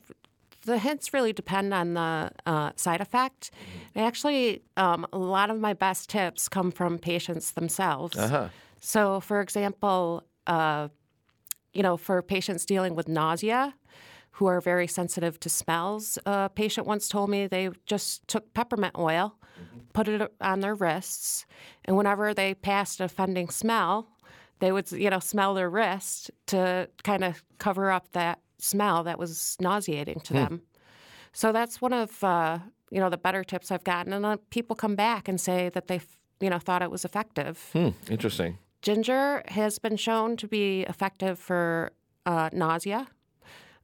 the 0.64 0.79
hints 0.79 1.12
really 1.12 1.33
depend 1.33 1.72
on 1.72 1.94
the 1.94 2.31
uh, 2.46 2.72
side 2.77 3.00
effect. 3.00 3.50
Mm-hmm. 3.53 3.98
Actually, 4.00 4.62
um, 4.77 5.07
a 5.12 5.18
lot 5.18 5.50
of 5.50 5.61
my 5.61 5.72
best 5.72 6.11
tips 6.11 6.48
come 6.48 6.70
from 6.70 6.98
patients 6.98 7.53
themselves. 7.53 8.16
Uh-huh. 8.16 8.48
So, 8.81 9.20
for 9.20 9.40
example, 9.40 10.24
uh, 10.46 10.88
you 11.72 11.83
know, 11.83 11.96
for 11.96 12.22
patients 12.22 12.64
dealing 12.64 12.94
with 12.94 13.09
nausea, 13.09 13.74
who 14.33 14.46
are 14.46 14.61
very 14.61 14.87
sensitive 14.87 15.38
to 15.40 15.48
smells. 15.48 16.18
A 16.27 16.48
patient 16.48 16.87
once 16.87 17.09
told 17.09 17.31
me 17.31 17.46
they 17.46 17.70
just 17.87 18.27
took 18.27 18.53
peppermint 18.53 18.94
oil, 18.98 19.37
mm-hmm. 19.57 19.81
put 19.92 20.09
it 20.09 20.33
on 20.40 20.61
their 20.61 20.74
wrists, 20.74 21.46
and 21.85 21.96
whenever 21.96 22.35
they 22.35 22.55
passed 22.55 22.98
an 23.00 23.07
offending 23.07 23.48
smell, 23.48 24.09
they 24.59 24.72
would, 24.72 24.90
you 24.90 25.09
know, 25.09 25.20
smell 25.20 25.55
their 25.55 25.70
wrist 25.70 26.31
to 26.46 26.88
kind 27.05 27.22
of 27.22 27.44
cover 27.59 27.92
up 27.92 28.11
that 28.12 28.40
smell 28.58 29.04
that 29.04 29.18
was 29.18 29.56
nauseating 29.60 30.20
to 30.20 30.34
mm. 30.34 30.36
them. 30.36 30.62
So 31.32 31.52
that's 31.52 31.80
one 31.80 31.92
of 31.92 32.22
uh, 32.22 32.58
you 32.90 33.00
know 33.00 33.10
the 33.10 33.18
better 33.18 33.44
tips 33.44 33.70
I've 33.70 33.84
gotten, 33.84 34.12
and 34.12 34.24
uh, 34.24 34.36
people 34.50 34.76
come 34.76 34.94
back 34.96 35.28
and 35.28 35.40
say 35.40 35.68
that 35.70 35.88
they 35.88 36.00
you 36.40 36.50
know 36.50 36.58
thought 36.58 36.82
it 36.82 36.90
was 36.90 37.04
effective. 37.04 37.68
Hmm, 37.72 37.90
interesting. 38.10 38.58
Ginger 38.82 39.42
has 39.48 39.78
been 39.78 39.96
shown 39.96 40.36
to 40.36 40.46
be 40.46 40.82
effective 40.82 41.38
for 41.38 41.92
uh, 42.26 42.50
nausea 42.52 43.06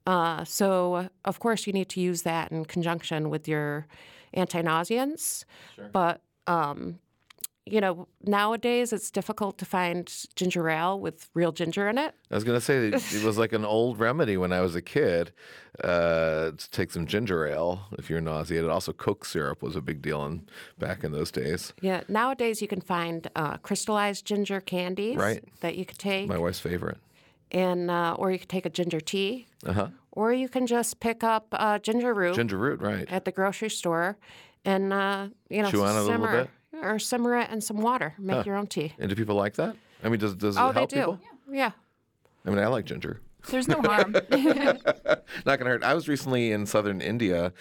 uh, 0.06 0.44
so, 0.44 1.08
of 1.24 1.38
course, 1.40 1.66
you 1.66 1.72
need 1.72 1.88
to 1.90 2.00
use 2.00 2.22
that 2.22 2.50
in 2.50 2.64
conjunction 2.64 3.30
with 3.30 3.46
your 3.46 3.86
anti 4.34 4.62
nauseants. 4.62 5.44
Sure. 5.76 5.88
But, 5.92 6.22
um, 6.46 6.98
you 7.70 7.80
know, 7.80 8.08
nowadays 8.24 8.92
it's 8.92 9.10
difficult 9.10 9.58
to 9.58 9.64
find 9.64 10.12
ginger 10.36 10.68
ale 10.68 10.98
with 10.98 11.28
real 11.34 11.52
ginger 11.52 11.88
in 11.88 11.98
it. 11.98 12.14
I 12.30 12.34
was 12.34 12.44
going 12.44 12.58
to 12.58 12.64
say 12.64 12.88
it 12.88 13.24
was 13.24 13.38
like 13.38 13.52
an 13.52 13.64
old 13.64 13.98
remedy 14.00 14.36
when 14.36 14.52
I 14.52 14.60
was 14.60 14.74
a 14.74 14.82
kid 14.82 15.32
uh, 15.82 16.50
to 16.52 16.70
take 16.70 16.90
some 16.90 17.06
ginger 17.06 17.46
ale 17.46 17.82
if 17.98 18.10
you're 18.10 18.20
nauseated. 18.20 18.68
Also, 18.68 18.92
Coke 18.92 19.24
syrup 19.24 19.62
was 19.62 19.76
a 19.76 19.80
big 19.80 20.02
deal 20.02 20.24
in, 20.26 20.48
back 20.78 21.04
in 21.04 21.12
those 21.12 21.30
days. 21.30 21.72
Yeah, 21.80 22.02
nowadays 22.08 22.60
you 22.60 22.68
can 22.68 22.80
find 22.80 23.28
uh, 23.36 23.56
crystallized 23.58 24.26
ginger 24.26 24.60
candies 24.60 25.16
right. 25.16 25.42
that 25.60 25.76
you 25.76 25.84
could 25.84 25.98
take. 25.98 26.28
My 26.28 26.38
wife's 26.38 26.60
favorite. 26.60 26.98
and 27.50 27.90
uh, 27.90 28.14
or 28.18 28.30
you 28.30 28.38
could 28.38 28.48
take 28.48 28.66
a 28.66 28.70
ginger 28.70 29.00
tea, 29.00 29.46
Uh 29.66 29.72
huh. 29.72 29.88
or 30.12 30.32
you 30.32 30.48
can 30.48 30.66
just 30.66 31.00
pick 31.00 31.22
up 31.24 31.46
uh, 31.52 31.78
ginger 31.78 32.14
root 32.14 32.34
Ginger 32.36 32.58
root, 32.58 32.80
right? 32.80 33.10
at 33.10 33.24
the 33.24 33.32
grocery 33.32 33.70
store, 33.70 34.18
and 34.64 34.92
uh, 34.92 35.28
you 35.48 35.62
know 35.62 35.70
Chew 35.70 35.82
on 35.82 35.96
it 35.96 36.00
a 36.00 36.02
little 36.02 36.26
bit? 36.26 36.50
Or 36.72 36.98
simmer 36.98 37.36
it 37.38 37.50
in 37.50 37.60
some 37.60 37.78
water. 37.78 38.14
Make 38.18 38.46
your 38.46 38.56
own 38.56 38.66
tea. 38.66 38.94
And 38.98 39.08
do 39.08 39.16
people 39.16 39.34
like 39.36 39.54
that? 39.54 39.76
I 40.02 40.08
mean, 40.08 40.20
does 40.20 40.34
does 40.34 40.56
it 40.56 40.60
Oh, 40.60 40.72
they 40.72 40.86
do. 40.86 40.96
people? 40.96 41.20
Yeah. 41.50 41.72
I 42.46 42.50
mean, 42.50 42.58
I 42.58 42.66
like 42.68 42.84
ginger. 42.86 43.20
There's 43.50 43.68
no 43.68 43.80
harm. 43.84 44.12
Not 44.30 45.58
gonna 45.58 45.70
hurt. 45.70 45.82
I 45.84 45.94
was 45.94 46.08
recently 46.08 46.52
in 46.52 46.66
southern 46.66 47.00
India, 47.00 47.52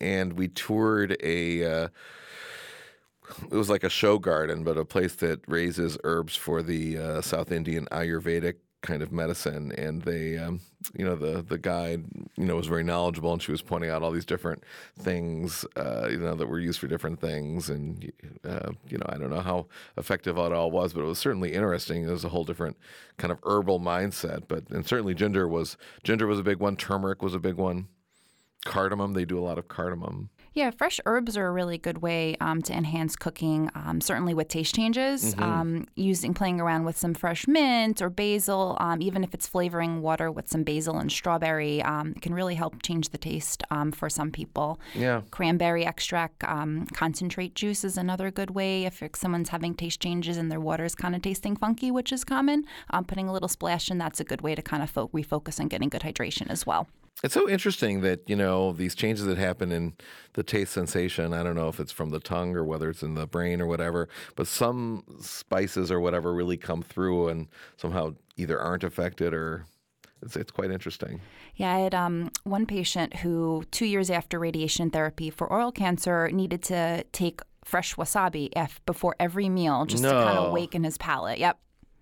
and 0.00 0.32
we 0.34 0.48
toured 0.48 1.16
a. 1.22 1.64
Uh, 1.84 1.88
it 3.50 3.56
was 3.56 3.68
like 3.68 3.82
a 3.82 3.90
show 3.90 4.18
garden, 4.18 4.62
but 4.62 4.78
a 4.78 4.84
place 4.84 5.14
that 5.16 5.40
raises 5.48 5.98
herbs 6.04 6.36
for 6.36 6.62
the 6.62 6.96
uh, 6.98 7.20
South 7.22 7.50
Indian 7.50 7.86
Ayurvedic 7.90 8.54
kind 8.82 9.02
of 9.02 9.12
medicine. 9.12 9.72
And 9.76 10.02
they, 10.02 10.38
um, 10.38 10.60
you 10.96 11.04
know, 11.04 11.16
the 11.16 11.42
the 11.42 11.58
guide, 11.58 12.04
you 12.36 12.44
know, 12.44 12.56
was 12.56 12.66
very 12.66 12.84
knowledgeable, 12.84 13.32
and 13.32 13.42
she 13.42 13.50
was 13.50 13.62
pointing 13.62 13.90
out 13.90 14.02
all 14.02 14.10
these 14.10 14.24
different 14.24 14.62
things, 14.98 15.64
uh, 15.76 16.08
you 16.10 16.18
know, 16.18 16.34
that 16.34 16.46
were 16.46 16.60
used 16.60 16.78
for 16.80 16.86
different 16.86 17.20
things. 17.20 17.68
And 17.70 18.10
uh, 18.44 18.72
you 18.88 18.98
know, 18.98 19.06
I 19.08 19.18
don't 19.18 19.30
know 19.30 19.40
how 19.40 19.66
effective 19.96 20.38
it 20.38 20.52
all 20.52 20.70
was, 20.70 20.92
but 20.92 21.00
it 21.00 21.06
was 21.06 21.18
certainly 21.18 21.52
interesting. 21.52 22.04
It 22.04 22.10
was 22.10 22.24
a 22.24 22.28
whole 22.28 22.44
different 22.44 22.76
kind 23.16 23.32
of 23.32 23.38
herbal 23.44 23.80
mindset. 23.80 24.42
But 24.48 24.68
and 24.70 24.86
certainly 24.86 25.14
ginger 25.14 25.48
was 25.48 25.76
ginger 26.04 26.26
was 26.26 26.38
a 26.38 26.44
big 26.44 26.58
one. 26.58 26.76
Turmeric 26.76 27.22
was 27.22 27.34
a 27.34 27.40
big 27.40 27.56
one. 27.56 27.88
Cardamom, 28.64 29.12
they 29.12 29.24
do 29.24 29.38
a 29.38 29.44
lot 29.46 29.58
of 29.58 29.68
cardamom. 29.68 30.30
Yeah, 30.56 30.70
fresh 30.70 30.98
herbs 31.04 31.36
are 31.36 31.46
a 31.48 31.52
really 31.52 31.76
good 31.76 31.98
way 31.98 32.34
um, 32.40 32.62
to 32.62 32.72
enhance 32.72 33.14
cooking. 33.14 33.70
Um, 33.74 34.00
certainly 34.00 34.32
with 34.32 34.48
taste 34.48 34.74
changes, 34.74 35.34
um, 35.36 35.86
using 35.96 36.32
playing 36.32 36.62
around 36.62 36.86
with 36.86 36.96
some 36.96 37.12
fresh 37.12 37.46
mint 37.46 38.00
or 38.00 38.08
basil, 38.08 38.74
um, 38.80 39.02
even 39.02 39.22
if 39.22 39.34
it's 39.34 39.46
flavoring 39.46 40.00
water 40.00 40.32
with 40.32 40.48
some 40.48 40.62
basil 40.62 40.96
and 40.96 41.12
strawberry, 41.12 41.82
um, 41.82 42.14
can 42.14 42.32
really 42.32 42.54
help 42.54 42.80
change 42.80 43.10
the 43.10 43.18
taste 43.18 43.64
um, 43.70 43.92
for 43.92 44.08
some 44.08 44.30
people. 44.30 44.80
Yeah. 44.94 45.20
Cranberry 45.30 45.84
extract, 45.84 46.42
um, 46.44 46.86
concentrate 46.86 47.54
juice 47.54 47.84
is 47.84 47.98
another 47.98 48.30
good 48.30 48.52
way. 48.52 48.86
If 48.86 49.02
someone's 49.14 49.50
having 49.50 49.74
taste 49.74 50.00
changes 50.00 50.38
and 50.38 50.50
their 50.50 50.58
water 50.58 50.86
is 50.86 50.94
kind 50.94 51.14
of 51.14 51.20
tasting 51.20 51.54
funky, 51.56 51.90
which 51.90 52.10
is 52.10 52.24
common, 52.24 52.64
um, 52.88 53.04
putting 53.04 53.28
a 53.28 53.32
little 53.34 53.48
splash 53.48 53.90
in 53.90 53.98
that's 53.98 54.20
a 54.20 54.24
good 54.24 54.40
way 54.40 54.54
to 54.54 54.62
kind 54.62 54.82
of 54.82 54.88
fo- 54.88 55.08
refocus 55.08 55.60
on 55.60 55.68
getting 55.68 55.90
good 55.90 56.00
hydration 56.00 56.48
as 56.48 56.64
well. 56.64 56.88
It's 57.24 57.32
so 57.32 57.48
interesting 57.48 58.02
that, 58.02 58.28
you 58.28 58.36
know, 58.36 58.72
these 58.72 58.94
changes 58.94 59.24
that 59.24 59.38
happen 59.38 59.72
in 59.72 59.94
the 60.34 60.42
taste 60.42 60.72
sensation, 60.72 61.32
I 61.32 61.42
don't 61.42 61.56
know 61.56 61.68
if 61.68 61.80
it's 61.80 61.92
from 61.92 62.10
the 62.10 62.20
tongue 62.20 62.54
or 62.54 62.62
whether 62.62 62.90
it's 62.90 63.02
in 63.02 63.14
the 63.14 63.26
brain 63.26 63.60
or 63.60 63.66
whatever, 63.66 64.08
but 64.34 64.46
some 64.46 65.02
spices 65.20 65.90
or 65.90 65.98
whatever 65.98 66.34
really 66.34 66.58
come 66.58 66.82
through 66.82 67.28
and 67.28 67.48
somehow 67.78 68.14
either 68.36 68.60
aren't 68.60 68.84
affected 68.84 69.32
or 69.32 69.64
it's, 70.22 70.36
it's 70.36 70.50
quite 70.50 70.70
interesting. 70.70 71.20
Yeah, 71.54 71.74
I 71.74 71.78
had 71.78 71.94
um, 71.94 72.30
one 72.44 72.66
patient 72.66 73.16
who, 73.16 73.64
two 73.70 73.86
years 73.86 74.10
after 74.10 74.38
radiation 74.38 74.90
therapy 74.90 75.30
for 75.30 75.46
oral 75.46 75.72
cancer, 75.72 76.28
needed 76.30 76.62
to 76.64 77.04
take 77.12 77.40
fresh 77.64 77.96
wasabi 77.96 78.50
before 78.84 79.16
every 79.18 79.48
meal 79.48 79.86
just 79.86 80.04
to 80.04 80.10
kind 80.10 80.38
of 80.38 80.50
awaken 80.50 80.84
his 80.84 80.98
palate. 80.98 81.38
Yep. 81.38 81.58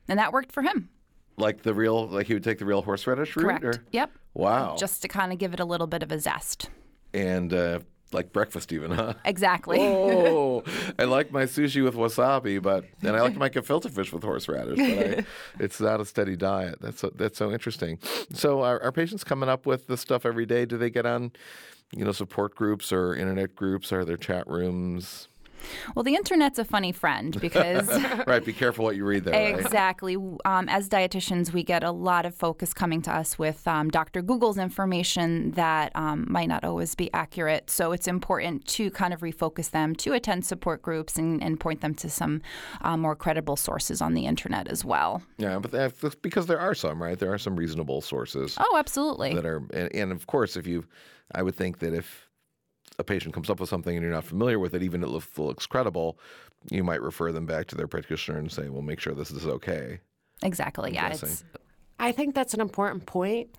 And 0.09 0.19
that 0.19 0.33
worked 0.33 0.53
for 0.53 0.63
him. 0.63 0.91
Like 1.37 1.63
the 1.63 1.75
real, 1.75 2.07
like 2.09 2.27
he 2.27 2.35
would 2.35 2.45
take 2.45 2.59
the 2.59 2.65
real 2.65 2.83
horseradish 2.83 3.35
root? 3.37 3.45
Correct. 3.45 3.65
Or? 3.65 3.85
Yep. 3.93 4.11
Wow. 4.35 4.77
Just 4.79 5.03
to 5.03 5.09
kind 5.09 5.33
of 5.33 5.39
give 5.39 5.53
it 5.55 5.61
a 5.61 5.65
little 5.65 5.87
bit 5.87 6.03
of 6.03 6.13
a 6.13 6.19
zest. 6.19 6.71
and 7.13 7.53
uh, 7.53 7.81
like 8.13 8.33
breakfast 8.33 8.73
even, 8.73 8.93
huh? 8.93 9.15
Exactly. 9.25 9.79
Oh, 9.81 10.63
I 10.99 11.05
like 11.05 11.33
my 11.33 11.45
sushi 11.45 11.83
with 11.83 11.95
wasabi, 11.97 12.63
but 12.63 12.85
and 13.03 13.17
I 13.17 13.23
like 13.23 13.35
my 13.37 13.49
gefilte 13.49 13.91
fish 13.91 14.13
with 14.13 14.23
horseradish, 14.23 14.79
but 14.79 15.19
I, 15.19 15.25
it's 15.65 15.81
not 15.81 16.01
a 16.01 16.05
steady 16.05 16.37
diet. 16.37 16.77
That's 16.81 17.01
so, 17.01 17.11
that's 17.15 17.37
so 17.37 17.51
interesting. 17.51 17.99
So, 18.33 18.63
are, 18.63 18.81
are 18.83 18.93
patients 18.93 19.25
coming 19.25 19.49
up 19.49 19.67
with 19.67 19.89
this 19.89 20.01
stuff 20.01 20.25
every 20.25 20.47
day? 20.47 20.65
Do 20.65 20.79
they 20.79 20.91
get 20.91 21.07
on, 21.07 21.33
you 21.97 22.05
know, 22.05 22.13
support 22.13 22.55
groups 22.55 22.93
or 22.93 23.17
internet 23.17 23.57
groups? 23.57 23.93
Are 23.93 24.05
there 24.05 24.17
chat 24.17 24.47
rooms? 24.47 25.27
Well, 25.95 26.03
the 26.03 26.15
internet's 26.15 26.59
a 26.59 26.65
funny 26.65 26.93
friend 26.93 27.39
because. 27.41 27.89
right. 28.27 28.45
Be 28.45 28.53
careful 28.53 28.85
what 28.85 28.97
you 28.97 29.05
read 29.05 29.25
there. 29.25 29.35
Right? 29.35 29.59
Exactly. 29.59 30.17
Um, 30.45 30.69
as 30.69 30.89
dietitians, 30.89 31.53
we 31.53 31.63
get 31.63 31.83
a 31.83 31.91
lot 31.91 32.27
of 32.27 32.35
focus 32.35 32.75
coming 32.75 33.03
to 33.03 33.13
us 33.13 33.39
with 33.39 33.67
um, 33.67 33.89
Dr. 33.89 34.23
Google's 34.23 34.59
information 34.59 35.53
that 35.53 35.93
um, 35.95 36.27
might 36.29 36.49
not 36.49 36.65
always 36.65 36.95
be 36.95 37.13
accurate. 37.13 37.71
So 37.71 37.93
it's 37.93 38.07
important 38.09 38.67
to 38.69 38.91
kind 38.91 39.15
of 39.15 39.21
refocus 39.21 39.71
them 39.71 39.95
to 39.97 40.13
attend 40.13 40.45
support 40.45 40.83
groups 40.83 41.17
and, 41.17 41.43
and 41.43 41.59
point 41.59 41.81
them 41.81 41.95
to 41.97 42.11
some 42.11 42.43
uh, 42.83 42.97
more 42.97 43.17
credible 43.17 43.57
sources 43.57 44.01
on 44.01 44.15
the 44.15 44.27
internet 44.27 44.69
as 44.69 44.85
well. 44.85 45.23
Yeah, 45.39 45.59
but 45.59 45.71
that's 45.71 46.15
because 46.17 46.47
there 46.47 46.61
are 46.61 46.75
some, 46.75 47.03
right? 47.03 47.19
There 47.19 47.33
are 47.33 47.39
some 47.39 47.57
reasonable 47.57 48.01
sources 48.01 48.57
Oh, 48.59 48.77
absolutely. 48.77 49.35
that 49.35 49.47
are, 49.47 49.63
and, 49.73 49.95
and 49.95 50.13
of 50.13 50.27
course, 50.27 50.57
if 50.57 50.67
you, 50.67 50.85
I 51.35 51.43
would 51.43 51.55
think 51.55 51.79
that 51.79 51.95
if 51.95 52.24
a 52.99 53.05
patient 53.05 53.35
comes 53.35 53.51
up 53.51 53.61
with 53.61 53.69
something 53.69 53.97
and 53.97 54.03
you're 54.03 54.13
not 54.13 54.25
familiar 54.25 54.59
with 54.59 54.75
it, 54.75 54.83
even 54.83 55.03
if 55.03 55.39
it 55.39 55.43
looks 55.43 55.67
credible, 55.67 56.19
you 56.71 56.85
might 56.85 57.03
refer 57.03 57.33
them 57.33 57.47
back 57.47 57.67
to 57.69 57.75
their 57.77 57.89
practitioner 57.89 58.39
and 58.39 58.51
say, 58.51 58.69
"Well, 58.69 58.83
make 58.83 59.01
sure 59.01 59.15
this 59.15 59.31
is 59.31 59.47
okay." 59.47 60.01
Exactly. 60.43 60.93
Yeah. 60.95 61.09
guessing. 61.11 61.31
It's, 61.31 61.45
I 61.99 62.13
think 62.13 62.35
that's 62.35 62.55
an 62.55 62.61
important 62.61 63.07
point. 63.07 63.51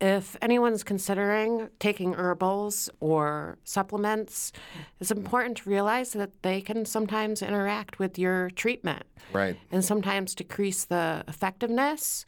If 0.00 0.36
anyone's 0.42 0.82
considering 0.82 1.68
taking 1.78 2.14
herbals 2.14 2.90
or 2.98 3.58
supplements, 3.62 4.52
it's 5.00 5.12
important 5.12 5.58
to 5.58 5.70
realize 5.70 6.12
that 6.14 6.42
they 6.42 6.60
can 6.60 6.84
sometimes 6.84 7.40
interact 7.40 8.00
with 8.00 8.18
your 8.18 8.50
treatment 8.50 9.04
Right. 9.32 9.56
and 9.70 9.84
sometimes 9.84 10.34
decrease 10.34 10.84
the 10.86 11.22
effectiveness 11.28 12.26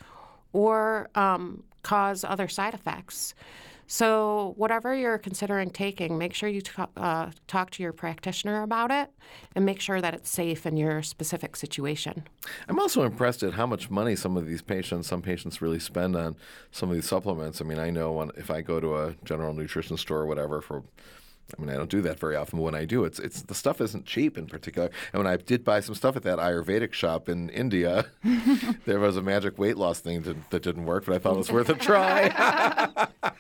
or 0.53 1.09
um, 1.17 1.65
cause 1.83 2.23
other 2.23 2.47
side 2.47 2.75
effects. 2.75 3.35
So, 3.87 4.55
whatever 4.57 4.95
you're 4.95 5.19
considering 5.19 5.71
taking, 5.71 6.17
make 6.17 6.35
sure 6.35 6.49
you 6.49 6.63
t- 6.63 6.73
uh, 6.97 7.31
talk 7.47 7.71
to 7.71 7.83
your 7.83 7.93
practitioner 7.93 8.63
about 8.63 8.91
it 8.91 9.11
and 9.55 9.65
make 9.65 9.81
sure 9.81 10.01
that 10.01 10.15
it's 10.15 10.31
safe 10.31 10.67
in 10.67 10.77
your 10.77 11.03
specific 11.03 11.57
situation. 11.57 12.25
I'm 12.69 12.79
also 12.79 13.03
impressed 13.03 13.43
at 13.43 13.55
how 13.55 13.67
much 13.67 13.91
money 13.91 14.17
some 14.17 14.37
of 14.37 14.47
these 14.47 14.63
patients, 14.63 15.07
some 15.07 15.23
patients 15.23 15.61
really 15.61 15.81
spend 15.81 16.17
on 16.17 16.37
some 16.71 16.89
of 16.89 16.95
these 16.95 17.09
supplements. 17.09 17.61
I 17.61 17.65
mean, 17.65 17.79
I 17.79 17.91
know 17.91 18.13
when, 18.13 18.31
if 18.37 18.51
I 18.51 18.63
go 18.63 18.81
to 18.81 18.97
a 18.97 19.15
general 19.25 19.53
nutrition 19.53 19.97
store 19.97 20.21
or 20.21 20.27
whatever 20.27 20.61
for 20.61 20.83
I 21.57 21.61
mean, 21.61 21.71
I 21.71 21.75
don't 21.75 21.91
do 21.91 22.01
that 22.03 22.19
very 22.19 22.37
often, 22.37 22.59
but 22.59 22.65
when 22.65 22.75
I 22.75 22.85
do, 22.85 23.05
it's 23.05 23.19
it's 23.19 23.43
the 23.43 23.55
stuff 23.55 23.81
isn't 23.81 24.07
cheap 24.07 24.39
in 24.39 24.47
particular. 24.47 24.91
And 25.13 25.23
when 25.23 25.31
I 25.31 25.37
did 25.37 25.63
buy 25.63 25.81
some 25.81 25.95
stuff 25.95 26.17
at 26.17 26.23
that 26.23 26.39
Ayurvedic 26.39 26.93
shop 26.95 27.29
in 27.29 27.51
India, 27.51 28.07
there 28.87 28.99
was 28.99 29.17
a 29.17 29.23
magic 29.23 29.59
weight 29.59 29.77
loss 29.77 30.01
thing 30.01 30.23
that, 30.23 30.51
that 30.51 30.63
didn't 30.63 30.87
work, 30.87 31.05
but 31.05 31.15
I 31.15 31.19
thought 31.19 31.35
it 31.35 31.39
was 31.39 31.53
worth 31.53 31.69
a 31.69 31.75
try. 31.75 33.07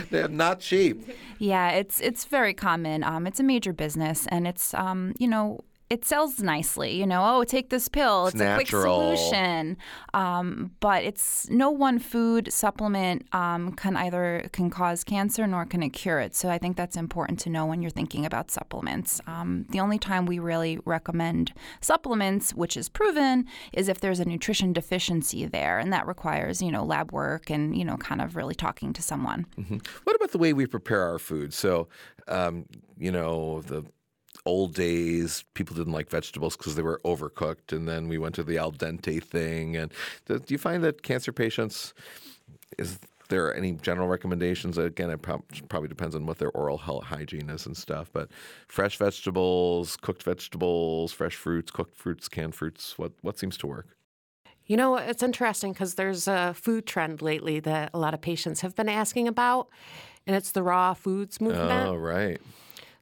They're 0.10 0.28
not 0.28 0.60
cheap. 0.60 1.08
Yeah, 1.38 1.70
it's 1.70 2.00
it's 2.00 2.24
very 2.24 2.54
common. 2.54 3.02
Um, 3.02 3.26
it's 3.26 3.40
a 3.40 3.42
major 3.42 3.72
business, 3.72 4.26
and 4.28 4.46
it's 4.46 4.74
um, 4.74 5.14
you 5.18 5.28
know 5.28 5.64
it 5.92 6.06
sells 6.06 6.40
nicely. 6.40 6.96
You 6.96 7.06
know, 7.06 7.22
oh, 7.22 7.44
take 7.44 7.68
this 7.68 7.86
pill. 7.86 8.28
It's, 8.28 8.34
It's 8.34 8.42
a 8.42 8.54
quick 8.54 8.68
solution. 8.68 9.76
Um, 10.14 10.70
but 10.80 11.04
it's 11.04 11.50
no 11.50 11.70
one 11.70 11.98
food 11.98 12.50
supplement 12.50 13.26
um, 13.34 13.72
can 13.72 13.94
either 13.98 14.48
can 14.52 14.70
cause 14.70 15.04
cancer 15.04 15.46
nor 15.46 15.66
can 15.66 15.82
it 15.82 15.90
cure 15.90 16.18
it. 16.18 16.34
So 16.34 16.48
I 16.48 16.56
think 16.56 16.78
that's 16.78 16.96
important 16.96 17.38
to 17.40 17.50
know 17.50 17.66
when 17.66 17.82
you're 17.82 17.90
thinking 17.90 18.24
about 18.24 18.50
supplements. 18.50 19.20
Um, 19.26 19.66
the 19.68 19.80
only 19.80 19.98
time 19.98 20.24
we 20.24 20.38
really 20.38 20.78
recommend 20.86 21.52
supplements, 21.82 22.54
which 22.54 22.74
is 22.78 22.88
proven, 22.88 23.44
is 23.74 23.88
if 23.90 24.00
there's 24.00 24.18
a 24.18 24.24
nutrition 24.24 24.72
deficiency 24.72 25.44
there, 25.44 25.78
and 25.78 25.92
that 25.92 26.06
requires 26.06 26.62
you 26.62 26.72
know 26.72 26.84
lab 26.84 27.12
work 27.12 27.50
and 27.50 27.76
you 27.76 27.84
know 27.84 27.98
kind 27.98 28.22
of 28.22 28.34
really 28.34 28.54
talking 28.54 28.94
to 28.94 29.02
someone. 29.02 29.44
What 30.04 30.16
about 30.16 30.30
the 30.32 30.38
way 30.38 30.54
we 30.54 30.66
prepare 30.66 31.02
our 31.02 31.18
food? 31.18 31.52
So, 31.52 31.88
um, 32.28 32.64
you 32.96 33.12
know, 33.12 33.60
the 33.60 33.84
old 34.44 34.74
days, 34.74 35.44
people 35.54 35.76
didn't 35.76 35.92
like 35.92 36.10
vegetables 36.10 36.56
because 36.56 36.74
they 36.74 36.82
were 36.82 37.00
overcooked, 37.04 37.72
and 37.72 37.88
then 37.88 38.08
we 38.08 38.18
went 38.18 38.34
to 38.36 38.42
the 38.42 38.58
al 38.58 38.72
dente 38.72 39.22
thing. 39.22 39.76
And 39.76 39.92
do, 40.26 40.38
do 40.38 40.54
you 40.54 40.58
find 40.58 40.82
that 40.84 41.02
cancer 41.02 41.32
patients 41.32 41.94
is 42.78 42.98
there 43.28 43.54
any 43.56 43.72
general 43.72 44.08
recommendations? 44.08 44.78
Again, 44.78 45.10
it 45.10 45.22
prob- 45.22 45.44
probably 45.68 45.88
depends 45.88 46.14
on 46.14 46.26
what 46.26 46.38
their 46.38 46.50
oral 46.50 46.78
health 46.78 47.04
hygiene 47.04 47.48
is 47.50 47.66
and 47.66 47.76
stuff. 47.76 48.10
But 48.12 48.28
fresh 48.68 48.98
vegetables, 48.98 49.96
cooked 49.96 50.22
vegetables, 50.22 51.12
fresh 51.12 51.34
fruits, 51.34 51.70
cooked 51.70 51.96
fruits, 51.96 52.28
canned 52.28 52.54
fruits. 52.54 52.98
What 52.98 53.12
what 53.22 53.38
seems 53.38 53.56
to 53.58 53.66
work? 53.66 53.96
You 54.66 54.76
know, 54.76 54.96
it's 54.96 55.22
interesting 55.22 55.72
because 55.72 55.94
there's 55.94 56.28
a 56.28 56.54
food 56.54 56.86
trend 56.86 57.20
lately 57.20 57.58
that 57.60 57.90
a 57.94 57.98
lot 57.98 58.14
of 58.14 58.20
patients 58.20 58.60
have 58.60 58.76
been 58.76 58.88
asking 58.88 59.28
about, 59.28 59.68
and 60.26 60.36
it's 60.36 60.52
the 60.52 60.62
raw 60.62 60.94
foods 60.94 61.40
movement. 61.40 61.88
Oh, 61.88 61.96
right. 61.96 62.40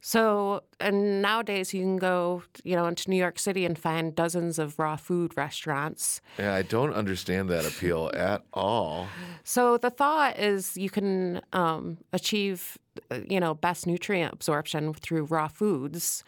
So, 0.03 0.63
and 0.81 1.21
nowadays 1.21 1.75
you 1.75 1.83
can 1.83 1.99
go, 1.99 2.43
you 2.65 2.75
know, 2.75 2.87
into 2.87 3.11
New 3.11 3.17
York 3.17 3.39
City 3.39 3.67
and 3.67 3.79
find 3.79 4.15
dozens 4.15 4.59
of 4.59 4.79
raw 4.79 4.97
food 4.97 5.37
restaurants. 5.37 6.23
Yeah, 6.39 6.55
I 6.55 6.63
don't 6.63 6.95
understand 6.95 7.51
that 7.51 7.67
appeal 7.67 8.11
at 8.15 8.43
all. 8.55 9.09
So 9.45 9.77
the 9.77 9.91
thought 9.91 10.39
is 10.39 10.77
you 10.77 10.89
can 10.89 11.43
um, 11.53 11.99
achieve, 12.15 12.79
uh, 13.11 13.19
you 13.29 13.41
know, 13.41 13.53
best 13.53 13.87
nutrient 13.87 14.33
absorption 14.33 14.95
through 14.95 15.25
raw 15.25 15.49
foods, 15.49 16.25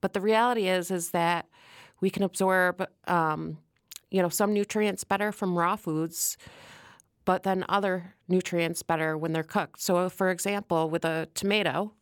but 0.00 0.12
the 0.12 0.20
reality 0.20 0.68
is 0.68 0.92
is 0.92 1.10
that 1.10 1.46
we 2.00 2.10
can 2.10 2.22
absorb, 2.22 2.86
um, 3.08 3.58
you 4.10 4.22
know, 4.22 4.28
some 4.28 4.52
nutrients 4.52 5.02
better 5.02 5.32
from 5.32 5.58
raw 5.58 5.74
foods, 5.74 6.36
but 7.24 7.42
then 7.42 7.64
other 7.68 8.14
nutrients 8.28 8.82
better 8.84 9.18
when 9.18 9.32
they're 9.32 9.42
cooked. 9.42 9.80
So, 9.80 10.08
for 10.08 10.30
example, 10.30 10.88
with 10.88 11.04
a 11.04 11.26
tomato, 11.34 11.92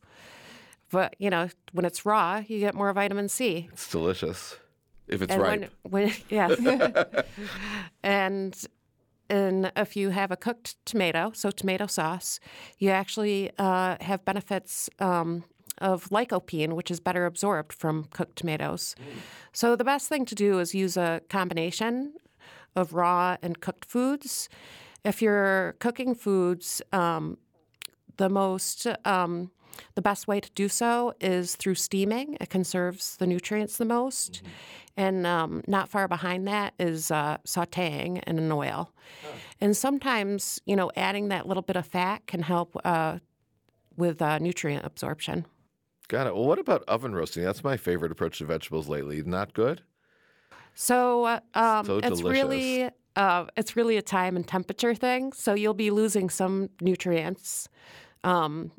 but 0.94 1.16
you 1.18 1.28
know, 1.28 1.48
when 1.72 1.84
it's 1.84 2.06
raw, 2.06 2.40
you 2.46 2.60
get 2.60 2.72
more 2.72 2.92
vitamin 2.92 3.28
C. 3.28 3.68
It's 3.72 3.90
delicious 3.90 4.56
if 5.08 5.22
it's 5.22 5.32
and 5.32 5.42
right. 5.42 5.60
when, 5.60 5.70
when 5.90 6.12
yeah, 6.28 6.54
and 8.04 8.56
and 9.28 9.72
if 9.74 9.96
you 9.96 10.10
have 10.10 10.30
a 10.30 10.36
cooked 10.36 10.76
tomato, 10.86 11.32
so 11.34 11.50
tomato 11.50 11.88
sauce, 11.88 12.38
you 12.78 12.90
actually 12.90 13.50
uh, 13.58 13.96
have 14.02 14.24
benefits 14.24 14.88
um, 15.00 15.42
of 15.78 16.10
lycopene, 16.10 16.74
which 16.74 16.92
is 16.92 17.00
better 17.00 17.26
absorbed 17.26 17.72
from 17.72 18.04
cooked 18.12 18.36
tomatoes. 18.36 18.94
So 19.52 19.74
the 19.74 19.84
best 19.84 20.08
thing 20.08 20.24
to 20.26 20.36
do 20.36 20.60
is 20.60 20.76
use 20.76 20.96
a 20.96 21.22
combination 21.28 22.14
of 22.76 22.94
raw 22.94 23.36
and 23.42 23.60
cooked 23.60 23.84
foods. 23.84 24.48
If 25.04 25.20
you're 25.20 25.74
cooking 25.80 26.14
foods, 26.14 26.80
um, 26.92 27.38
the 28.16 28.28
most 28.28 28.86
um, 29.04 29.50
the 29.94 30.02
best 30.02 30.28
way 30.28 30.40
to 30.40 30.50
do 30.54 30.68
so 30.68 31.14
is 31.20 31.56
through 31.56 31.74
steaming. 31.74 32.36
It 32.40 32.50
conserves 32.50 33.16
the 33.16 33.26
nutrients 33.26 33.76
the 33.76 33.84
most. 33.84 34.42
And 34.96 35.26
um, 35.26 35.62
not 35.66 35.88
far 35.88 36.06
behind 36.06 36.46
that 36.46 36.74
is 36.78 37.10
uh, 37.10 37.38
sauteing 37.44 38.22
in 38.24 38.38
an 38.38 38.52
oil. 38.52 38.92
And 39.60 39.76
sometimes, 39.76 40.60
you 40.66 40.76
know, 40.76 40.90
adding 40.96 41.28
that 41.28 41.48
little 41.48 41.62
bit 41.62 41.76
of 41.76 41.86
fat 41.86 42.26
can 42.26 42.42
help 42.42 42.76
uh, 42.84 43.18
with 43.96 44.22
uh, 44.22 44.38
nutrient 44.38 44.84
absorption. 44.84 45.46
Got 46.08 46.26
it. 46.26 46.34
Well, 46.34 46.44
what 46.44 46.58
about 46.58 46.84
oven 46.86 47.14
roasting? 47.14 47.44
That's 47.44 47.64
my 47.64 47.76
favorite 47.76 48.12
approach 48.12 48.38
to 48.38 48.44
vegetables 48.44 48.88
lately. 48.88 49.22
Not 49.22 49.54
good? 49.54 49.82
So, 50.74 51.24
uh, 51.24 51.40
um, 51.54 51.86
So 51.86 51.98
it's 51.98 52.22
really 52.22 52.90
uh, 53.16 53.46
it's 53.56 53.76
really 53.76 53.96
a 53.96 54.02
time 54.02 54.36
and 54.36 54.46
temperature 54.46 54.94
thing. 54.94 55.32
So 55.32 55.54
you'll 55.54 55.74
be 55.74 55.90
losing 55.90 56.30
some 56.30 56.70
nutrients, 56.80 57.68
um, 58.24 58.72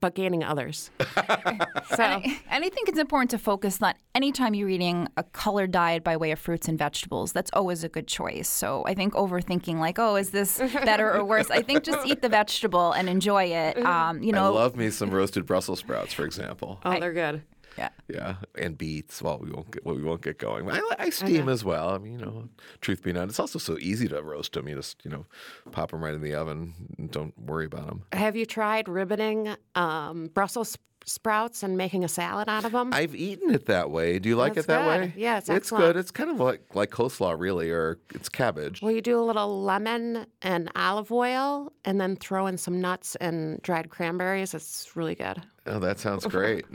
but 0.00 0.14
gaining 0.14 0.44
others. 0.44 0.90
so 1.00 2.04
And 2.04 2.64
I 2.64 2.68
think 2.68 2.88
it's 2.88 2.98
important 2.98 3.30
to 3.30 3.38
focus 3.38 3.80
on 3.82 3.94
anytime 4.14 4.54
you're 4.54 4.68
eating 4.68 5.08
a 5.16 5.22
colored 5.22 5.70
diet 5.70 6.04
by 6.04 6.16
way 6.16 6.30
of 6.30 6.38
fruits 6.38 6.68
and 6.68 6.78
vegetables, 6.78 7.32
that's 7.32 7.50
always 7.52 7.84
a 7.84 7.88
good 7.88 8.06
choice. 8.06 8.48
So 8.48 8.84
I 8.86 8.94
think 8.94 9.14
overthinking, 9.14 9.78
like, 9.78 9.98
oh, 9.98 10.16
is 10.16 10.30
this 10.30 10.58
better 10.58 11.12
or 11.12 11.24
worse? 11.24 11.50
I 11.50 11.62
think 11.62 11.84
just 11.84 12.06
eat 12.06 12.22
the 12.22 12.28
vegetable 12.28 12.92
and 12.92 13.08
enjoy 13.08 13.44
it. 13.44 13.78
Um, 13.78 14.22
you 14.22 14.32
I 14.32 14.36
know, 14.36 14.52
love 14.52 14.76
me 14.76 14.90
some 14.90 15.10
roasted 15.10 15.46
Brussels 15.46 15.78
sprouts, 15.80 16.12
for 16.12 16.24
example. 16.24 16.78
oh, 16.84 17.00
they're 17.00 17.12
good. 17.12 17.42
Yeah. 17.76 17.90
Yeah, 18.08 18.36
and 18.56 18.76
beets. 18.78 19.20
Well, 19.20 19.38
we 19.38 19.50
won't 19.50 19.70
get 19.70 19.84
well, 19.84 19.96
we 19.96 20.02
won't 20.02 20.22
get 20.22 20.38
going. 20.38 20.70
I, 20.70 20.80
I 20.98 21.10
steam 21.10 21.48
as 21.48 21.64
well. 21.64 21.90
I 21.90 21.98
mean, 21.98 22.12
you 22.12 22.24
know, 22.24 22.48
truth 22.80 23.02
be 23.02 23.12
known, 23.12 23.28
it's 23.28 23.40
also 23.40 23.58
so 23.58 23.78
easy 23.78 24.08
to 24.08 24.22
roast 24.22 24.52
them. 24.52 24.68
You 24.68 24.76
just 24.76 25.04
you 25.04 25.10
know, 25.10 25.26
pop 25.72 25.90
them 25.90 26.02
right 26.02 26.14
in 26.14 26.22
the 26.22 26.34
oven. 26.34 26.74
And 26.98 27.10
don't 27.10 27.36
worry 27.38 27.66
about 27.66 27.86
them. 27.86 28.02
Have 28.12 28.36
you 28.36 28.46
tried 28.46 28.86
ribboning 28.86 29.56
um, 29.74 30.28
Brussels 30.28 30.78
sprouts 31.06 31.62
and 31.62 31.76
making 31.76 32.04
a 32.04 32.08
salad 32.08 32.48
out 32.48 32.64
of 32.64 32.72
them? 32.72 32.92
I've 32.92 33.14
eaten 33.14 33.50
it 33.54 33.66
that 33.66 33.90
way. 33.90 34.18
Do 34.18 34.28
you 34.28 34.36
like 34.36 34.54
That's 34.54 34.66
it 34.66 34.68
that 34.68 34.84
good. 35.00 35.00
way? 35.08 35.14
Yeah, 35.16 35.38
it's 35.38 35.48
it's 35.48 35.70
good. 35.70 35.96
It's 35.96 36.10
kind 36.10 36.30
of 36.30 36.38
like 36.40 36.74
like 36.74 36.90
coleslaw, 36.90 37.38
really, 37.38 37.70
or 37.70 37.98
it's 38.14 38.28
cabbage. 38.28 38.82
well, 38.82 38.92
you 38.92 39.00
do 39.00 39.18
a 39.18 39.22
little 39.22 39.62
lemon 39.62 40.26
and 40.42 40.70
olive 40.76 41.10
oil, 41.12 41.72
and 41.84 42.00
then 42.00 42.16
throw 42.16 42.46
in 42.46 42.58
some 42.58 42.80
nuts 42.80 43.16
and 43.16 43.60
dried 43.62 43.90
cranberries. 43.90 44.52
It's 44.54 44.94
really 44.96 45.14
good. 45.14 45.42
Oh, 45.66 45.78
that 45.78 45.98
sounds 45.98 46.26
great. 46.36 46.64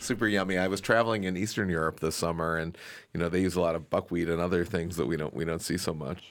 Super 0.00 0.26
yummy. 0.26 0.58
I 0.58 0.68
was 0.68 0.80
traveling 0.80 1.24
in 1.24 1.36
Eastern 1.36 1.68
Europe 1.68 2.00
this 2.00 2.16
summer, 2.16 2.56
and 2.56 2.76
you 3.12 3.20
know 3.20 3.28
they 3.28 3.40
use 3.40 3.54
a 3.56 3.60
lot 3.60 3.74
of 3.74 3.90
buckwheat 3.90 4.28
and 4.28 4.40
other 4.40 4.64
things 4.64 4.96
that 4.96 5.06
we 5.06 5.16
don't 5.16 5.34
we 5.34 5.44
don't 5.44 5.62
see 5.62 5.76
so 5.78 5.92
much. 5.94 6.24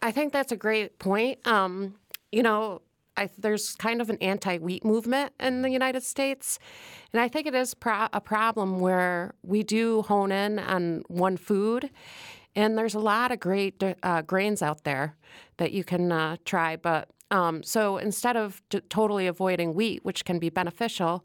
I 0.00 0.12
think 0.12 0.32
that's 0.32 0.52
a 0.52 0.56
great 0.56 0.98
point. 0.98 1.46
Um, 1.46 1.94
you 2.32 2.42
know, 2.42 2.80
I, 3.16 3.30
there's 3.38 3.74
kind 3.76 4.00
of 4.00 4.10
an 4.10 4.18
anti-wheat 4.20 4.84
movement 4.84 5.32
in 5.38 5.62
the 5.62 5.70
United 5.70 6.02
States, 6.02 6.58
and 7.12 7.20
I 7.20 7.28
think 7.28 7.46
it 7.46 7.54
is 7.54 7.74
pro- 7.74 8.08
a 8.12 8.20
problem 8.20 8.80
where 8.80 9.34
we 9.42 9.62
do 9.62 10.02
hone 10.02 10.32
in 10.32 10.58
on 10.58 11.04
one 11.08 11.36
food, 11.36 11.90
and 12.56 12.76
there's 12.76 12.94
a 12.94 13.00
lot 13.00 13.32
of 13.32 13.40
great 13.40 13.82
uh, 14.02 14.22
grains 14.22 14.62
out 14.62 14.84
there 14.84 15.16
that 15.56 15.72
you 15.72 15.84
can 15.84 16.12
uh, 16.12 16.36
try. 16.44 16.76
But 16.76 17.08
um, 17.30 17.62
so 17.62 17.98
instead 17.98 18.36
of 18.36 18.62
t- 18.68 18.80
totally 18.88 19.26
avoiding 19.26 19.74
wheat, 19.74 20.04
which 20.04 20.24
can 20.24 20.38
be 20.38 20.50
beneficial, 20.50 21.24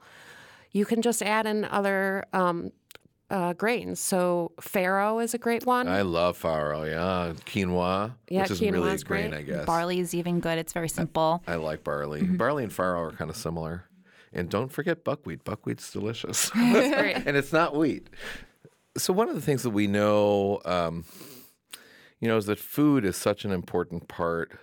you 0.71 0.85
can 0.85 1.01
just 1.01 1.21
add 1.21 1.45
in 1.45 1.65
other 1.65 2.25
um, 2.33 2.71
uh, 3.29 3.53
grains. 3.53 3.99
So 3.99 4.51
farro 4.61 5.23
is 5.23 5.33
a 5.33 5.37
great 5.37 5.65
one. 5.65 5.87
I 5.87 6.01
love 6.01 6.41
farro. 6.41 6.89
Yeah, 6.89 7.33
quinoa, 7.45 8.13
Yeah, 8.29 8.41
which 8.41 8.51
isn't 8.51 8.71
really 8.71 8.89
a 8.89 8.93
quinoa's 8.93 9.03
grain, 9.03 9.29
great. 9.29 9.39
I 9.39 9.43
guess. 9.43 9.65
Barley 9.65 9.99
is 9.99 10.13
even 10.13 10.39
good. 10.39 10.57
It's 10.57 10.73
very 10.73 10.89
simple. 10.89 11.43
I 11.47 11.55
like 11.55 11.83
barley. 11.83 12.21
Mm-hmm. 12.21 12.37
Barley 12.37 12.63
and 12.63 12.71
farro 12.71 13.07
are 13.07 13.11
kind 13.11 13.29
of 13.29 13.35
similar. 13.35 13.85
And 14.31 14.49
don't 14.49 14.71
forget 14.71 15.03
buckwheat. 15.03 15.43
Buckwheat's 15.43 15.91
delicious. 15.91 16.51
and 16.55 17.35
it's 17.35 17.53
not 17.53 17.75
wheat. 17.75 18.09
So 18.97 19.13
one 19.13 19.29
of 19.29 19.35
the 19.35 19.41
things 19.41 19.63
that 19.63 19.71
we 19.71 19.87
know, 19.87 20.61
um, 20.65 21.05
you 22.19 22.27
know, 22.27 22.37
is 22.37 22.45
that 22.47 22.59
food 22.59 23.05
is 23.05 23.15
such 23.15 23.45
an 23.45 23.51
important 23.51 24.07
part 24.07 24.57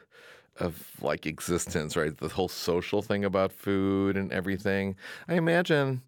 of 0.58 0.90
like 1.00 1.26
existence, 1.26 1.96
right? 1.96 2.16
The 2.16 2.28
whole 2.28 2.48
social 2.48 3.02
thing 3.02 3.24
about 3.24 3.52
food 3.52 4.16
and 4.16 4.32
everything. 4.32 4.96
I 5.28 5.34
imagine, 5.34 6.02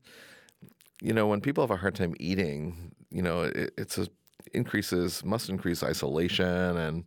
you 1.01 1.13
know, 1.13 1.27
when 1.27 1.41
people 1.41 1.63
have 1.63 1.71
a 1.71 1.77
hard 1.77 1.95
time 1.95 2.15
eating, 2.19 2.93
you 3.11 3.23
know, 3.23 3.43
it, 3.43 3.73
it's 3.77 3.99
a 3.99 4.09
increases 4.55 5.25
must 5.25 5.51
increase 5.51 5.83
isolation 5.83 6.77
and 6.77 7.05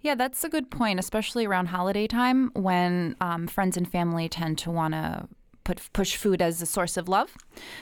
Yeah, 0.00 0.14
that's 0.14 0.44
a 0.44 0.48
good 0.48 0.70
point, 0.70 0.98
especially 0.98 1.46
around 1.46 1.66
holiday 1.66 2.06
time 2.06 2.50
when 2.54 3.16
um, 3.20 3.46
friends 3.46 3.76
and 3.76 3.90
family 3.90 4.28
tend 4.28 4.58
to 4.58 4.70
want 4.70 4.94
to 4.94 5.28
put 5.66 5.80
push 5.92 6.14
food 6.16 6.40
as 6.40 6.62
a 6.62 6.66
source 6.66 6.96
of 6.96 7.08
love. 7.08 7.36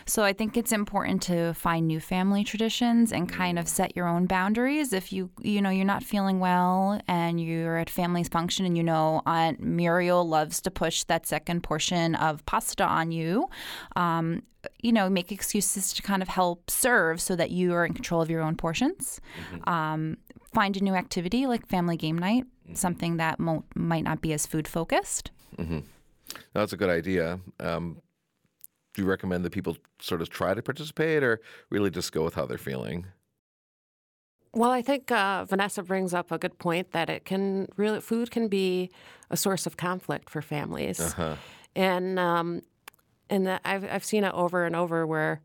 So 0.07 0.25
I 0.25 0.33
think 0.33 0.57
it's 0.57 0.73
important 0.73 1.21
to 1.25 1.53
find 1.53 1.87
new 1.87 2.01
family 2.01 2.43
traditions 2.43 3.13
and 3.13 3.29
kind 3.29 3.59
of 3.59 3.69
set 3.69 3.95
your 3.95 4.09
own 4.09 4.25
boundaries. 4.27 4.95
If 4.95 5.13
you 5.13 5.31
you 5.43 5.61
know 5.61 5.71
you're 5.71 5.93
not 5.95 6.03
feeling 6.03 6.41
well 6.41 6.99
and 7.07 7.39
you're 7.39 7.77
at 7.77 7.91
family's 7.91 8.29
function 8.29 8.65
and 8.65 8.75
you 8.77 8.83
know 8.83 9.21
Aunt 9.27 9.61
Muriel 9.61 10.27
loves 10.27 10.63
to 10.63 10.71
push 10.71 11.05
that 11.05 11.27
second 11.27 11.63
portion 11.63 12.15
of 12.15 12.45
pasta 12.47 12.85
on 12.85 13.13
you. 13.13 13.49
Um, 13.97 14.43
you 14.81 14.93
know, 14.93 15.11
make 15.11 15.31
excuses 15.31 15.93
to 15.93 16.01
kind 16.01 16.23
of 16.23 16.29
help 16.29 16.71
serve 16.71 17.21
so 17.21 17.37
that 17.37 17.51
you 17.51 17.75
are 17.75 17.85
in 17.85 17.93
control 17.93 18.23
of 18.23 18.31
your 18.31 18.41
own 18.41 18.57
portions. 18.57 19.21
Um, 19.65 20.17
find 20.55 20.75
a 20.79 20.81
new 20.83 20.95
activity 20.95 21.47
like 21.47 21.67
family 21.67 21.99
game 21.99 22.17
night, 22.17 22.45
something 22.73 23.19
that 23.19 23.39
mo- 23.39 23.65
might 23.75 24.05
not 24.05 24.23
be 24.23 24.33
as 24.33 24.47
food 24.47 24.67
focused. 24.67 25.31
That's 26.53 26.73
a 26.73 26.77
good 26.77 26.91
idea. 26.91 27.41
Um, 27.61 28.01
do 28.95 29.03
you 29.03 29.09
recommend 29.09 29.45
that 29.45 29.51
people 29.53 29.77
sort 30.01 30.23
of 30.23 30.29
try 30.31 30.55
to 30.55 30.63
participate 30.63 31.23
or 31.23 31.41
really 31.71 31.91
just 31.91 32.13
go 32.13 32.23
with 32.25 32.35
how 32.35 32.47
they're 32.47 32.59
feeling? 32.59 33.07
Well, 34.53 34.71
I 34.71 34.83
think 34.83 35.11
uh, 35.11 35.45
Vanessa 35.47 35.83
brings 35.83 36.15
up 36.15 36.31
a 36.31 36.39
good 36.39 36.59
point 36.59 36.93
that 36.93 37.11
it 37.11 37.25
can 37.25 37.67
really 37.77 38.01
food 38.01 38.31
can 38.31 38.47
be 38.47 38.91
a 39.31 39.37
source 39.37 39.67
of 39.67 39.77
conflict 39.77 40.31
for 40.31 40.41
families, 40.43 41.01
Uh-huh. 41.01 41.37
and 41.75 42.19
um, 42.21 42.63
and 43.29 43.47
that 43.49 43.63
I've 43.65 43.85
I've 43.85 44.05
seen 44.05 44.23
it 44.23 44.33
over 44.33 44.65
and 44.65 44.77
over 44.77 45.09
where 45.09 45.41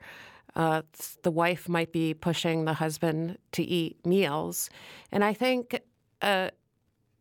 uh, 0.55 0.83
the 1.23 1.31
wife 1.31 1.67
might 1.67 1.91
be 1.91 2.13
pushing 2.13 2.65
the 2.65 2.73
husband 2.75 3.39
to 3.53 3.63
eat 3.63 4.05
meals, 4.05 4.69
and 5.11 5.23
I 5.23 5.33
think. 5.33 5.81
Uh, 6.21 6.49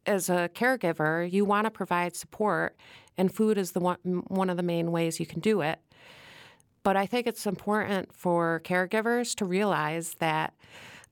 as 0.08 0.28
a 0.28 0.50
caregiver, 0.54 1.30
you 1.30 1.44
want 1.44 1.66
to 1.66 1.70
provide 1.70 2.16
support, 2.16 2.76
and 3.16 3.32
food 3.32 3.58
is 3.58 3.72
the 3.72 3.80
one, 3.80 3.98
one 4.28 4.50
of 4.50 4.56
the 4.56 4.62
main 4.62 4.90
ways 4.90 5.20
you 5.20 5.26
can 5.26 5.40
do 5.40 5.60
it. 5.60 5.78
But 6.82 6.96
I 6.96 7.06
think 7.06 7.26
it's 7.26 7.46
important 7.46 8.12
for 8.12 8.62
caregivers 8.64 9.34
to 9.36 9.44
realize 9.44 10.14
that 10.14 10.54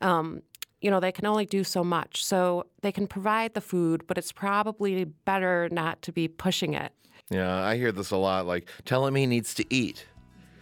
um, 0.00 0.42
you 0.80 0.90
know, 0.90 1.00
they 1.00 1.12
can 1.12 1.26
only 1.26 1.46
do 1.46 1.64
so 1.64 1.82
much. 1.82 2.24
So 2.24 2.66
they 2.82 2.92
can 2.92 3.06
provide 3.06 3.54
the 3.54 3.61
food, 3.61 4.06
but 4.06 4.18
it's 4.18 4.32
probably 4.32 5.04
better 5.04 5.68
not 5.72 6.02
to 6.02 6.12
be 6.12 6.28
pushing 6.28 6.74
it. 6.74 6.92
Yeah, 7.30 7.64
I 7.64 7.76
hear 7.76 7.92
this 7.92 8.11
a 8.11 8.16
lot. 8.16 8.46
Like, 8.46 8.68
tell 8.85 9.06
him 9.06 9.14
he 9.14 9.26
needs 9.26 9.54
to 9.54 9.64
eat. 9.68 10.06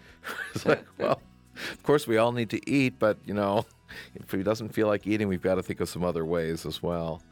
it's 0.55 0.65
like, 0.65 0.85
well, 0.99 1.21
of 1.71 1.83
course 1.83 2.07
we 2.07 2.17
all 2.17 2.33
need 2.33 2.51
to 2.51 2.71
eat, 2.71 2.95
but 2.99 3.19
you 3.27 3.35
know, 3.35 3.67
if 4.15 4.31
he 4.31 4.43
doesn't 4.43 4.71
feel 4.71 4.87
like 4.87 5.07
eating, 5.07 5.29
we've 5.29 5.43
got 5.43 5.57
to 5.57 5.63
think 5.63 5.81
of 5.81 5.89
some 5.89 6.05
other 6.05 6.25
ways 6.25 6.65
as 6.65 6.83
well. 6.83 7.23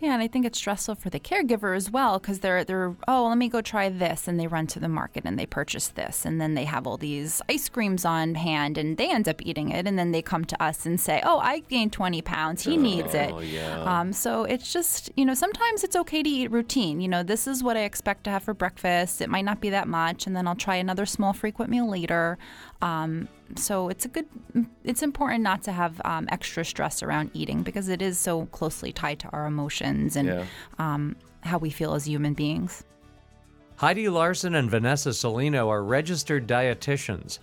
Yeah, 0.00 0.14
and 0.14 0.22
I 0.22 0.28
think 0.28 0.46
it's 0.46 0.56
stressful 0.56 0.94
for 0.94 1.10
the 1.10 1.20
caregiver 1.20 1.76
as 1.76 1.90
well 1.90 2.18
because 2.18 2.40
they're 2.40 2.64
they're 2.64 2.96
oh 3.06 3.28
let 3.28 3.36
me 3.36 3.50
go 3.50 3.60
try 3.60 3.90
this 3.90 4.26
and 4.26 4.40
they 4.40 4.46
run 4.46 4.66
to 4.68 4.80
the 4.80 4.88
market 4.88 5.24
and 5.26 5.38
they 5.38 5.44
purchase 5.44 5.88
this 5.88 6.24
and 6.24 6.40
then 6.40 6.54
they 6.54 6.64
have 6.64 6.86
all 6.86 6.96
these 6.96 7.42
ice 7.50 7.68
creams 7.68 8.06
on 8.06 8.34
hand 8.34 8.78
and 8.78 8.96
they 8.96 9.10
end 9.10 9.28
up 9.28 9.42
eating 9.44 9.68
it 9.70 9.86
and 9.86 9.98
then 9.98 10.10
they 10.10 10.22
come 10.22 10.46
to 10.46 10.62
us 10.62 10.86
and 10.86 10.98
say 10.98 11.20
oh 11.24 11.38
I 11.38 11.58
gained 11.60 11.92
twenty 11.92 12.22
pounds 12.22 12.62
he 12.62 12.78
needs 12.78 13.14
it. 13.14 13.30
Oh, 13.30 13.40
yeah. 13.40 13.82
Um, 13.84 14.14
so 14.14 14.44
it's 14.44 14.72
just 14.72 15.10
you 15.16 15.26
know 15.26 15.34
sometimes 15.34 15.84
it's 15.84 15.96
okay 15.96 16.22
to 16.22 16.30
eat 16.30 16.50
routine. 16.50 17.02
You 17.02 17.08
know 17.08 17.22
this 17.22 17.46
is 17.46 17.62
what 17.62 17.76
I 17.76 17.82
expect 17.82 18.24
to 18.24 18.30
have 18.30 18.42
for 18.42 18.54
breakfast. 18.54 19.20
It 19.20 19.28
might 19.28 19.44
not 19.44 19.60
be 19.60 19.68
that 19.68 19.86
much 19.86 20.26
and 20.26 20.34
then 20.34 20.48
I'll 20.48 20.54
try 20.54 20.76
another 20.76 21.04
small 21.04 21.34
frequent 21.34 21.70
meal 21.70 21.88
later. 21.88 22.38
Um, 22.80 23.28
so 23.56 23.88
it's 23.88 24.04
a 24.04 24.08
good. 24.08 24.26
It's 24.84 25.02
important 25.02 25.42
not 25.42 25.62
to 25.64 25.72
have 25.72 26.00
um, 26.04 26.28
extra 26.30 26.64
stress 26.64 27.02
around 27.02 27.30
eating 27.34 27.62
because 27.62 27.88
it 27.88 28.02
is 28.02 28.18
so 28.18 28.46
closely 28.46 28.92
tied 28.92 29.18
to 29.20 29.28
our 29.28 29.46
emotions 29.46 30.16
and 30.16 30.28
Yeah. 30.28 30.44
um, 30.78 31.16
how 31.42 31.58
we 31.58 31.70
feel 31.70 31.94
as 31.94 32.06
human 32.06 32.34
beings. 32.34 32.84
Heidi 33.76 34.08
Larson 34.08 34.54
and 34.54 34.70
Vanessa 34.70 35.10
Salino 35.10 35.68
are 35.68 35.82
registered 35.82 36.46
dietitians. 36.46 37.38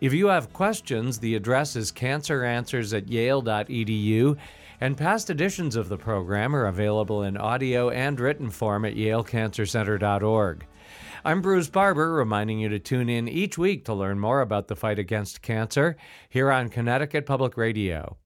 If 0.00 0.12
you 0.12 0.26
have 0.28 0.52
questions, 0.52 1.18
the 1.18 1.34
address 1.34 1.74
is 1.76 1.90
canceranswers 1.92 2.96
at 2.96 3.08
yale.edu, 3.08 4.36
and 4.80 4.96
past 4.96 5.30
editions 5.30 5.76
of 5.76 5.88
the 5.88 5.96
program 5.96 6.54
are 6.56 6.66
available 6.66 7.22
in 7.22 7.36
audio 7.36 7.90
and 7.90 8.18
written 8.18 8.50
form 8.50 8.84
at 8.84 8.94
yalecancercenter.org. 8.96 10.66
I'm 11.24 11.40
Bruce 11.40 11.68
Barber, 11.68 12.14
reminding 12.14 12.58
you 12.58 12.68
to 12.70 12.80
tune 12.80 13.08
in 13.08 13.28
each 13.28 13.56
week 13.56 13.84
to 13.84 13.94
learn 13.94 14.18
more 14.18 14.40
about 14.40 14.66
the 14.66 14.74
fight 14.74 14.98
against 14.98 15.40
cancer 15.40 15.96
here 16.28 16.50
on 16.50 16.68
Connecticut 16.68 17.26
Public 17.26 17.56
Radio. 17.56 18.16